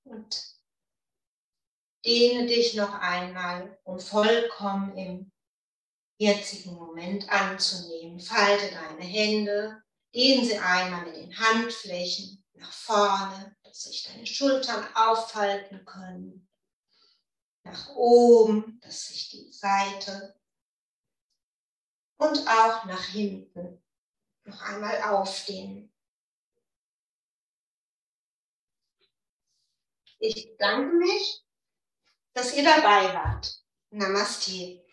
[0.03, 0.57] Und
[2.05, 5.31] dehne dich noch einmal, um vollkommen im
[6.17, 8.19] jetzigen Moment anzunehmen.
[8.19, 9.81] Falte deine Hände,
[10.13, 16.47] dehne sie einmal mit den Handflächen nach vorne, dass sich deine Schultern auffalten können.
[17.63, 20.35] Nach oben, dass sich die Seite
[22.17, 23.83] und auch nach hinten
[24.45, 25.93] noch einmal aufdehnen.
[30.19, 31.43] Ich bedanke mich,
[32.33, 33.63] dass ihr dabei wart.
[33.89, 34.85] Namaste.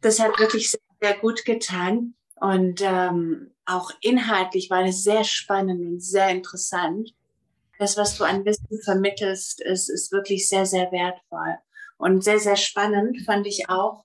[0.00, 2.14] Das hat wirklich sehr, sehr gut getan.
[2.36, 7.14] Und ähm, auch inhaltlich war das sehr spannend und sehr interessant.
[7.78, 11.58] Das, was du an Wissen vermittelst, ist, ist wirklich sehr, sehr wertvoll.
[11.96, 14.04] Und sehr, sehr spannend fand ich auch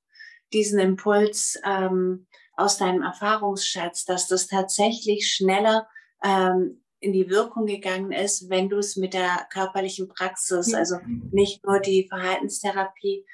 [0.51, 5.88] diesen Impuls ähm, aus deinem Erfahrungsschatz, dass das tatsächlich schneller
[6.24, 10.97] ähm, in die Wirkung gegangen ist, wenn du es mit der körperlichen Praxis, also
[11.31, 13.25] nicht nur die Verhaltenstherapie,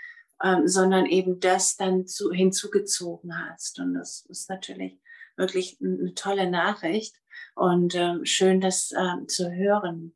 [0.43, 3.79] ähm, sondern eben das dann zu, hinzugezogen hast.
[3.79, 4.99] Und das ist natürlich
[5.35, 7.15] wirklich eine tolle Nachricht
[7.55, 10.15] und ähm, schön, das ähm, zu hören.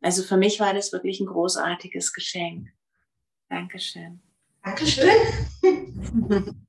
[0.00, 2.68] Also für mich war das wirklich ein großartiges Geschenk.
[3.48, 4.20] Dankeschön.
[4.62, 5.10] Dankeschön.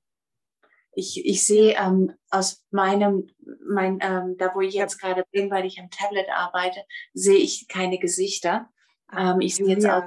[0.93, 3.29] Ich, ich sehe ähm, aus meinem,
[3.65, 6.83] mein, ähm, da wo ich jetzt gerade bin, weil ich am Tablet arbeite,
[7.13, 8.69] sehe ich keine Gesichter.
[9.15, 10.03] Ähm, ich sehe jetzt auch.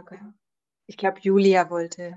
[0.87, 2.17] Ich glaube, Julia wollte,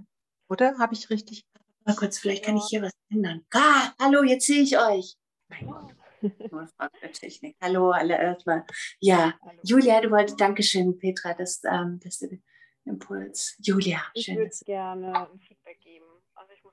[0.50, 0.78] oder?
[0.78, 1.46] Habe ich richtig?
[1.86, 3.46] Mal kurz, vielleicht kann ich hier was ändern.
[3.54, 5.16] Ah, hallo, jetzt sehe ich euch.
[6.78, 7.56] Frage der Technik.
[7.62, 8.66] Hallo, alle erstmal.
[9.00, 12.42] Ja, Julia, du wolltest, Dankeschön, Petra, dass, ähm, dass du
[12.84, 13.56] Impuls.
[13.60, 16.06] Julia, ich würde gerne ein Feedback geben.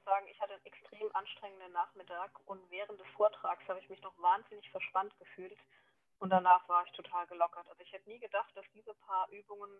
[0.04, 4.16] Sagen, ich hatte einen extrem anstrengenden Nachmittag und während des Vortrags habe ich mich noch
[4.18, 5.58] wahnsinnig verspannt gefühlt
[6.18, 7.66] und danach war ich total gelockert.
[7.68, 9.70] Also ich hätte nie gedacht, dass diese paar Übungen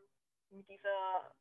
[0.50, 1.34] mit dieser,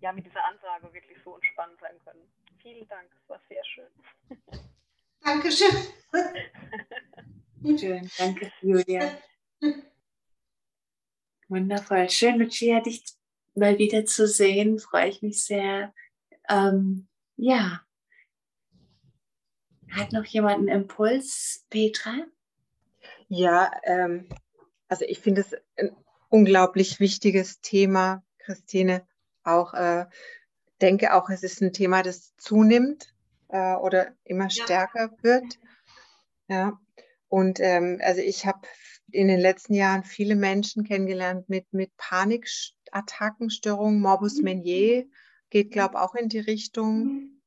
[0.00, 2.32] ja, mit dieser Ansage wirklich so entspannend sein können.
[2.62, 3.90] Vielen Dank, es war sehr schön.
[5.22, 5.74] Dankeschön.
[7.78, 9.18] Schön, danke, Julia.
[11.48, 12.10] Wundervoll.
[12.10, 13.04] Schön, Lucia, dich
[13.54, 14.78] mal wieder zu sehen.
[14.78, 15.94] Freue ich mich sehr.
[16.50, 17.80] Ähm, ja.
[19.94, 22.24] Hat noch jemand einen Impuls, Petra?
[23.28, 24.28] Ja, ähm,
[24.88, 25.94] also ich finde es ein
[26.28, 29.06] unglaublich wichtiges Thema, Christine.
[29.44, 30.06] Auch äh,
[30.80, 33.14] denke auch, es ist ein Thema, das zunimmt
[33.48, 35.22] äh, oder immer stärker ja.
[35.22, 35.60] wird.
[36.48, 36.80] Ja.
[37.28, 38.66] Und ähm, also ich habe
[39.12, 44.44] in den letzten Jahren viele Menschen kennengelernt mit, mit Panikattacken, Störungen, Morbus mhm.
[44.44, 45.06] Menier
[45.50, 47.40] geht, glaube ich, auch in die Richtung.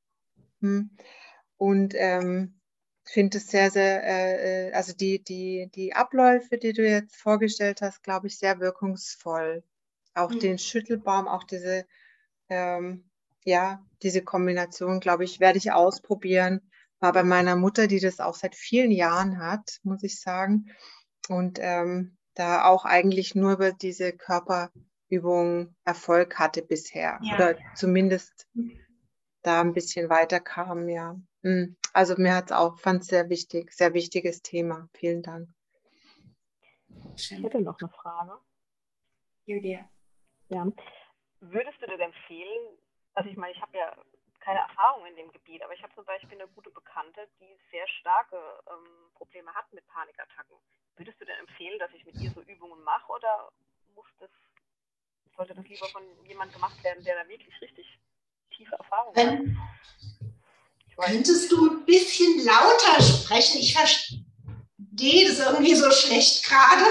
[0.61, 0.91] Mhm.
[1.57, 2.57] Und ähm,
[3.09, 7.81] finde es sehr, sehr, äh, äh, also die, die, die Abläufe, die du jetzt vorgestellt
[7.81, 9.63] hast, glaube ich, sehr wirkungsvoll.
[10.13, 10.39] Auch mhm.
[10.39, 11.85] den Schüttelbaum, auch diese,
[12.49, 13.09] ähm,
[13.43, 16.61] ja, diese Kombination, glaube ich, werde ich ausprobieren.
[16.99, 20.65] War bei meiner Mutter, die das auch seit vielen Jahren hat, muss ich sagen.
[21.29, 27.19] Und ähm, da auch eigentlich nur über diese Körperübung Erfolg hatte bisher.
[27.21, 27.35] Ja.
[27.35, 28.47] Oder zumindest
[29.47, 31.15] da ein bisschen weiter kam, ja.
[31.43, 31.77] Hm.
[31.93, 34.89] Also mir hat es auch, fand es sehr wichtig, sehr wichtiges Thema.
[34.93, 35.49] Vielen Dank.
[37.15, 38.37] Ich hätte noch eine Frage.
[39.45, 39.89] Julia.
[40.49, 40.67] Ja.
[41.39, 42.77] Würdest du dir empfehlen,
[43.13, 43.95] also ich meine, ich habe ja
[44.39, 47.87] keine Erfahrung in dem Gebiet, aber ich habe zum Beispiel eine gute Bekannte, die sehr
[47.99, 48.37] starke
[48.69, 50.57] ähm, Probleme hat mit Panikattacken.
[50.95, 53.51] Würdest du denn empfehlen, dass ich mit ihr so Übungen mache oder
[53.95, 54.29] muss das,
[55.35, 57.99] sollte das lieber von jemand gemacht werden, der da wirklich richtig
[58.57, 59.39] tiefe Erfahrung hat?
[60.97, 63.59] Könntest du ein bisschen lauter sprechen?
[63.59, 66.85] Ich verstehe das irgendwie so schlecht gerade.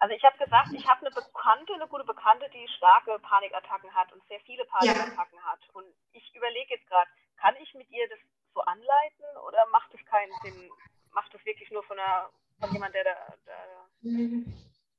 [0.00, 4.12] Also ich habe gesagt, ich habe eine Bekannte, eine gute Bekannte, die starke Panikattacken hat
[4.12, 5.44] und sehr viele Panikattacken ja.
[5.44, 5.60] hat.
[5.74, 8.18] Und ich überlege jetzt gerade, kann ich mit ihr das
[8.52, 10.70] so anleiten oder macht es keinen Sinn?
[11.12, 14.52] Macht es wirklich nur von, einer, von jemand, der, da, der mhm.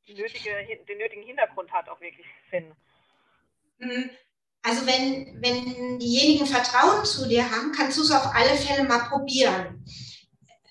[0.07, 2.73] nötige, den nötigen Hintergrund hat, auch wirklich Sinn?
[4.63, 9.09] Also wenn, wenn diejenigen Vertrauen zu dir haben, kannst du es auf alle Fälle mal
[9.09, 9.85] probieren.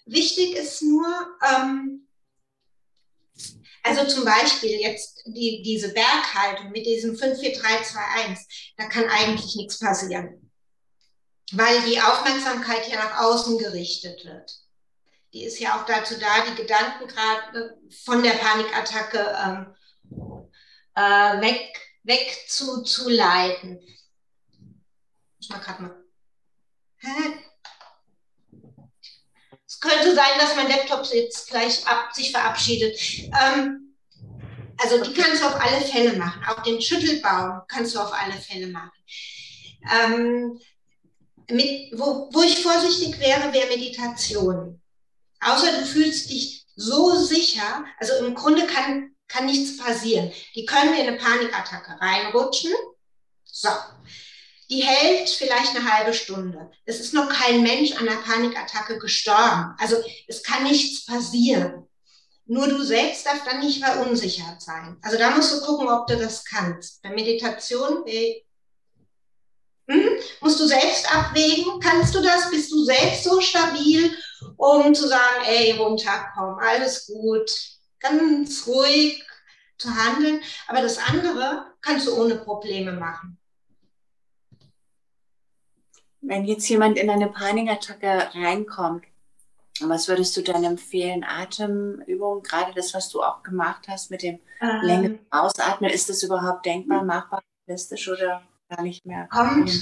[0.07, 1.07] Wichtig ist nur,
[1.47, 2.09] ähm,
[3.85, 10.51] Also zum Beispiel jetzt die, diese Berghaltung mit diesem 54321, da kann eigentlich nichts passieren,
[11.53, 14.53] weil die Aufmerksamkeit ja nach außen gerichtet wird.
[15.33, 19.75] Die ist ja auch dazu da, die Gedanken gerade von der Panikattacke ähm,
[20.95, 23.81] äh, weg, wegzuleiten.
[25.41, 26.05] Ich mal gerade mal.
[29.67, 32.99] Es könnte sein, dass mein Laptop jetzt gleich ab, sich verabschiedet.
[33.41, 33.95] Ähm,
[34.77, 36.45] also die kannst du auf alle Fälle machen.
[36.47, 38.93] Auch den Schüttelbaum kannst du auf alle Fälle machen.
[39.91, 40.61] Ähm,
[41.51, 44.81] mit, wo, wo ich vorsichtig wäre, wäre Meditation.
[45.41, 50.33] Außer du fühlst dich so sicher, also im Grunde kann, kann nichts passieren.
[50.55, 52.73] Die können in eine Panikattacke reinrutschen.
[53.45, 53.69] So,
[54.71, 56.71] die hält vielleicht eine halbe Stunde.
[56.85, 59.75] Es ist noch kein Mensch an der Panikattacke gestorben.
[59.79, 59.97] Also
[60.29, 61.87] es kann nichts passieren.
[62.47, 64.99] Nur du selbst darfst dann nicht verunsichert sein.
[65.03, 67.03] Also da musst du gucken, ob du das kannst.
[67.03, 68.05] Bei Meditation
[69.89, 72.51] hm, musst du selbst abwägen, kannst du das?
[72.51, 74.17] Bist du selbst so stabil,
[74.57, 77.51] um zu sagen, ey, runterkommen, alles gut,
[78.03, 79.25] ganz ruhig
[79.79, 80.41] zu handeln.
[80.69, 83.39] Aber das andere kannst du ohne Probleme machen.
[86.21, 89.05] Wenn jetzt jemand in eine Panikattacke reinkommt,
[89.81, 91.25] was würdest du dann empfehlen?
[91.25, 96.23] Atemübungen, gerade das, was du auch gemacht hast mit dem ähm, längeren Ausatmen, ist das
[96.23, 99.27] überhaupt denkbar, machbar, realistisch oder gar nicht mehr?
[99.29, 99.73] Kommt,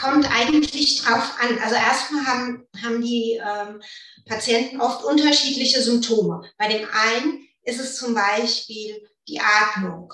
[0.00, 1.58] kommt eigentlich drauf an.
[1.62, 3.82] Also erstmal haben, haben die ähm,
[4.26, 6.42] Patienten oft unterschiedliche Symptome.
[6.58, 10.12] Bei dem einen ist es zum Beispiel die Atmung.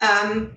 [0.00, 0.56] Ähm,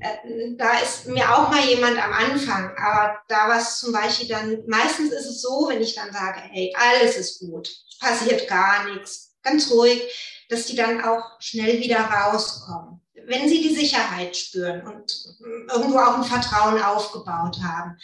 [0.00, 4.28] äh, da ist mir auch mal jemand am Anfang, aber da war es zum Beispiel
[4.28, 7.68] dann, meistens ist es so, wenn ich dann sage, hey, alles ist gut,
[8.00, 10.02] passiert gar nichts, ganz ruhig,
[10.48, 12.97] dass die dann auch schnell wieder rauskommen.
[13.28, 15.36] Wenn sie die Sicherheit spüren und
[15.70, 17.98] irgendwo auch ein Vertrauen aufgebaut haben.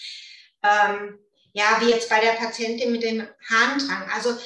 [0.62, 1.18] Ähm,
[1.54, 4.10] ja, wie jetzt bei der Patientin mit dem Harndrang.
[4.12, 4.36] Also,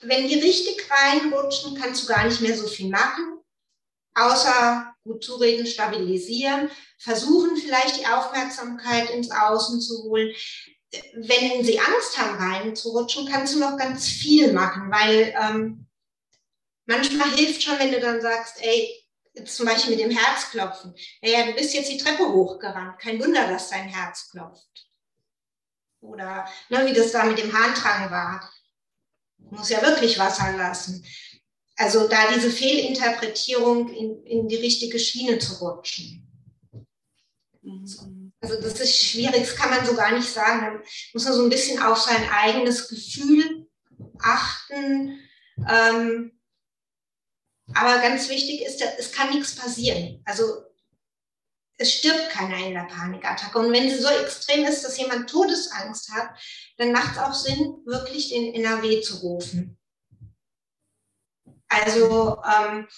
[0.00, 3.40] wenn die richtig reinrutschen, kannst du gar nicht mehr so viel machen,
[4.14, 10.34] außer gut zureden, stabilisieren, versuchen vielleicht die Aufmerksamkeit ins Außen zu holen.
[11.14, 15.86] Wenn sie Angst haben, reinzurutschen, kannst du noch ganz viel machen, weil ähm,
[16.86, 18.88] manchmal hilft schon, wenn du dann sagst, ey,
[19.44, 23.70] zum Beispiel mit dem Herzklopfen, naja, du bist jetzt die Treppe hochgerannt, kein Wunder, dass
[23.70, 24.88] dein Herz klopft.
[26.00, 28.52] Oder ne, wie das da mit dem Harndrang war.
[29.50, 31.04] Muss ja wirklich Wasser lassen.
[31.76, 36.28] Also da diese Fehlinterpretierung in, in die richtige Schiene zu rutschen.
[37.62, 38.32] Mhm.
[38.40, 40.60] Also das ist schwierig, das kann man so gar nicht sagen.
[40.60, 43.68] Da muss man so ein bisschen auf sein eigenes Gefühl
[44.20, 45.20] achten.
[45.68, 46.37] Ähm,
[47.74, 50.22] aber ganz wichtig ist, es kann nichts passieren.
[50.24, 50.64] Also
[51.78, 53.58] es stirbt keiner in der Panikattacke.
[53.58, 56.30] Und wenn sie so extrem ist, dass jemand Todesangst hat,
[56.76, 59.78] dann macht es auch Sinn, wirklich den NRW zu rufen.
[61.68, 62.88] Also, ähm,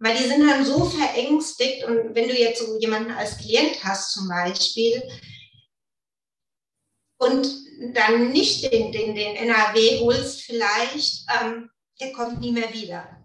[0.00, 4.12] weil die sind dann so verängstigt und wenn du jetzt so jemanden als Klient hast
[4.12, 5.02] zum Beispiel
[7.18, 7.46] und
[7.94, 11.70] dann nicht den, den, den NRW holst vielleicht, ähm,
[12.00, 13.17] der kommt nie mehr wieder.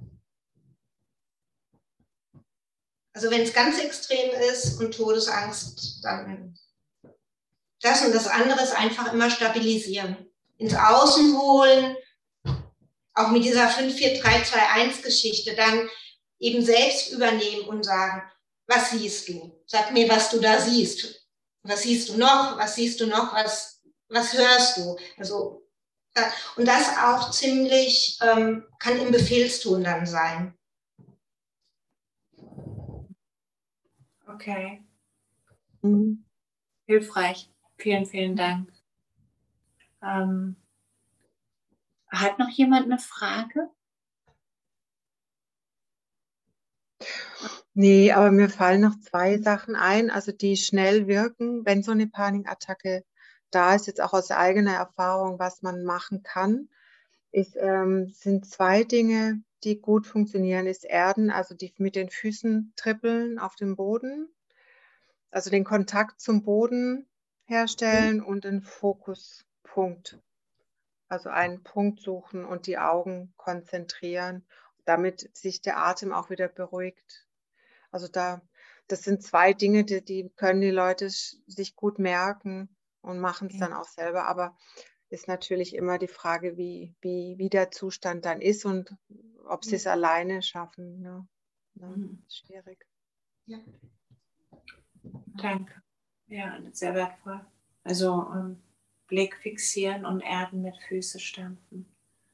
[3.13, 6.57] Also wenn es ganz extrem ist und Todesangst, dann
[7.81, 10.17] das und das andere ist einfach immer stabilisieren.
[10.57, 11.95] Ins Außen holen,
[13.13, 15.89] auch mit dieser 54321-Geschichte dann
[16.39, 18.23] eben selbst übernehmen und sagen,
[18.67, 19.61] was siehst du?
[19.67, 21.27] Sag mir, was du da siehst.
[21.63, 22.57] Was siehst du noch?
[22.57, 23.33] Was siehst du noch?
[23.33, 24.97] Was, was hörst du?
[25.17, 25.67] Also,
[26.55, 30.57] und das auch ziemlich, ähm, kann im Befehlston dann sein.
[34.33, 34.81] Okay.
[35.81, 36.25] Mhm.
[36.87, 37.51] Hilfreich.
[37.77, 38.71] Vielen, vielen Dank.
[40.01, 40.55] Ähm,
[42.07, 43.69] hat noch jemand eine Frage?
[47.73, 52.07] Nee, aber mir fallen noch zwei Sachen ein, also die schnell wirken, wenn so eine
[52.07, 53.03] Panikattacke
[53.51, 56.69] da ist, jetzt auch aus eigener Erfahrung, was man machen kann,
[57.31, 62.73] ist, ähm, sind zwei Dinge, die gut funktionieren, ist Erden, also die mit den Füßen
[62.75, 64.29] trippeln auf dem Boden,
[65.31, 67.07] also den Kontakt zum Boden
[67.45, 68.25] herstellen mhm.
[68.25, 70.19] und den Fokuspunkt
[71.13, 74.43] also einen Punkt suchen und die Augen konzentrieren,
[74.83, 77.27] damit sich der Atem auch wieder beruhigt.
[77.91, 78.41] Also da,
[78.87, 83.59] das sind zwei Dinge, die, die können die Leute sich gut merken und machen es
[83.59, 83.67] ja.
[83.67, 84.25] dann auch selber.
[84.25, 84.57] Aber
[85.13, 88.95] ist natürlich immer die Frage, wie, wie, wie der Zustand dann ist und
[89.45, 91.01] ob sie es alleine schaffen.
[91.01, 91.27] Ne?
[91.75, 92.23] Ja, Mhm.
[92.27, 92.85] schwierig.
[93.45, 93.59] Ja.
[95.37, 95.81] Danke.
[96.27, 97.45] Ja, sehr wertvoll.
[97.83, 98.61] Also ähm,
[99.07, 101.85] Blick fixieren und Erden mit Füße stampfen.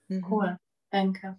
[0.08, 0.26] Mhm.
[0.30, 0.58] Cool,
[0.92, 1.38] danke.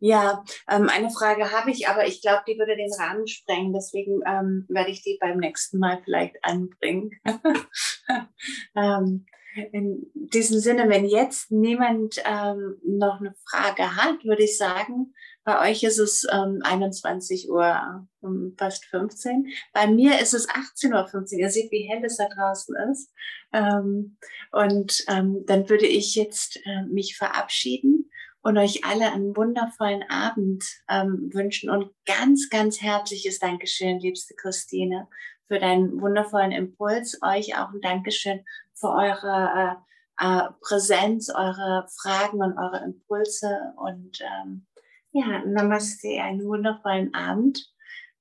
[0.00, 3.72] Ja, ähm, eine Frage habe ich, aber ich glaube, die würde den Rahmen sprengen.
[3.72, 7.12] Deswegen ähm, werde ich die beim nächsten Mal vielleicht anbringen.
[8.74, 9.26] ähm,
[9.72, 15.12] in diesem Sinne, wenn jetzt niemand ähm, noch eine Frage hat, würde ich sagen,
[15.44, 19.48] bei euch ist es ähm, 21 Uhr, ähm, fast 15.
[19.72, 21.38] Bei mir ist es 18.15 Uhr.
[21.40, 23.12] Ihr seht, wie hell es da draußen ist.
[23.52, 24.16] Ähm,
[24.52, 28.08] und ähm, dann würde ich jetzt äh, mich verabschieden
[28.42, 35.08] und euch alle einen wundervollen Abend ähm, wünschen und ganz, ganz herzliches Dankeschön, liebste Christine,
[35.48, 37.18] für deinen wundervollen Impuls.
[37.22, 38.44] Euch auch ein Dankeschön
[38.82, 39.78] für eure
[40.18, 44.66] äh, äh, Präsenz, eure Fragen und eure Impulse und ähm,
[45.12, 47.64] ja, Namaste, einen wundervollen Abend.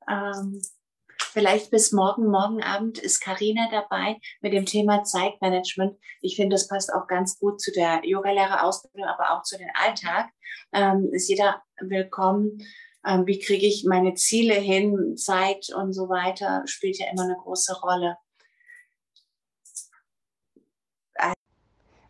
[0.10, 0.62] Ähm,
[1.20, 2.28] vielleicht bis morgen.
[2.28, 5.98] Morgen Abend ist Karina dabei mit dem Thema Zeitmanagement.
[6.22, 10.30] Ich finde, das passt auch ganz gut zu der Yogalehrerausbildung, aber auch zu dem Alltag.
[10.74, 12.62] Ähm, ist jeder willkommen.
[13.06, 15.16] Ähm, wie kriege ich meine Ziele hin?
[15.18, 18.18] Zeit und so weiter spielt ja immer eine große Rolle.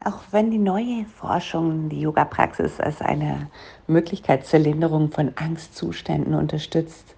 [0.03, 3.52] Auch wenn die neue Forschung die Yoga-Praxis als eine
[3.86, 7.15] Möglichkeit zur Linderung von Angstzuständen unterstützt,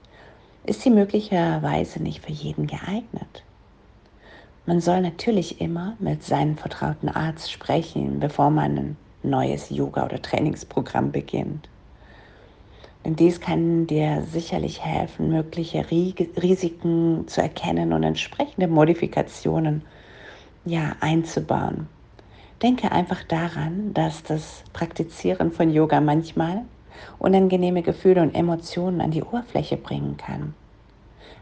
[0.65, 3.45] ist sie möglicherweise nicht für jeden geeignet.
[4.65, 10.21] Man soll natürlich immer mit seinem vertrauten Arzt sprechen, bevor man ein neues Yoga- oder
[10.21, 11.69] Trainingsprogramm beginnt.
[13.05, 19.83] Denn dies kann dir sicherlich helfen, mögliche Risiken zu erkennen und entsprechende Modifikationen
[20.65, 21.87] ja, einzubauen.
[22.63, 26.61] Denke einfach daran, dass das Praktizieren von Yoga manchmal
[27.19, 30.53] unangenehme Gefühle und Emotionen an die Oberfläche bringen kann.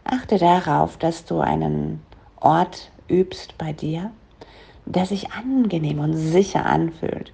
[0.02, 2.02] Achte darauf, dass du einen
[2.40, 4.10] Ort übst bei dir,
[4.84, 7.32] der sich angenehm und sicher anfühlt.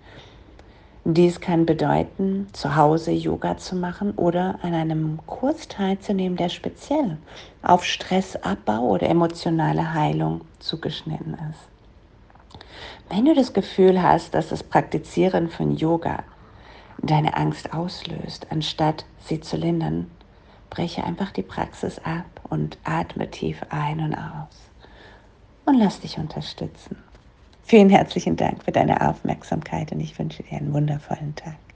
[1.05, 7.16] Dies kann bedeuten, zu Hause Yoga zu machen oder an einem Kurs teilzunehmen, der speziell
[7.62, 11.67] auf Stressabbau oder emotionale Heilung zugeschnitten ist.
[13.10, 16.24] Wenn du das Gefühl hast, dass das Praktizieren von Yoga
[16.98, 20.10] deine Angst auslöst, anstatt sie zu lindern,
[20.68, 24.70] breche einfach die Praxis ab und atme tief ein und aus.
[25.64, 26.97] Und lass dich unterstützen.
[27.62, 31.67] Vielen herzlichen Dank für deine Aufmerksamkeit und ich wünsche dir einen wundervollen Tag.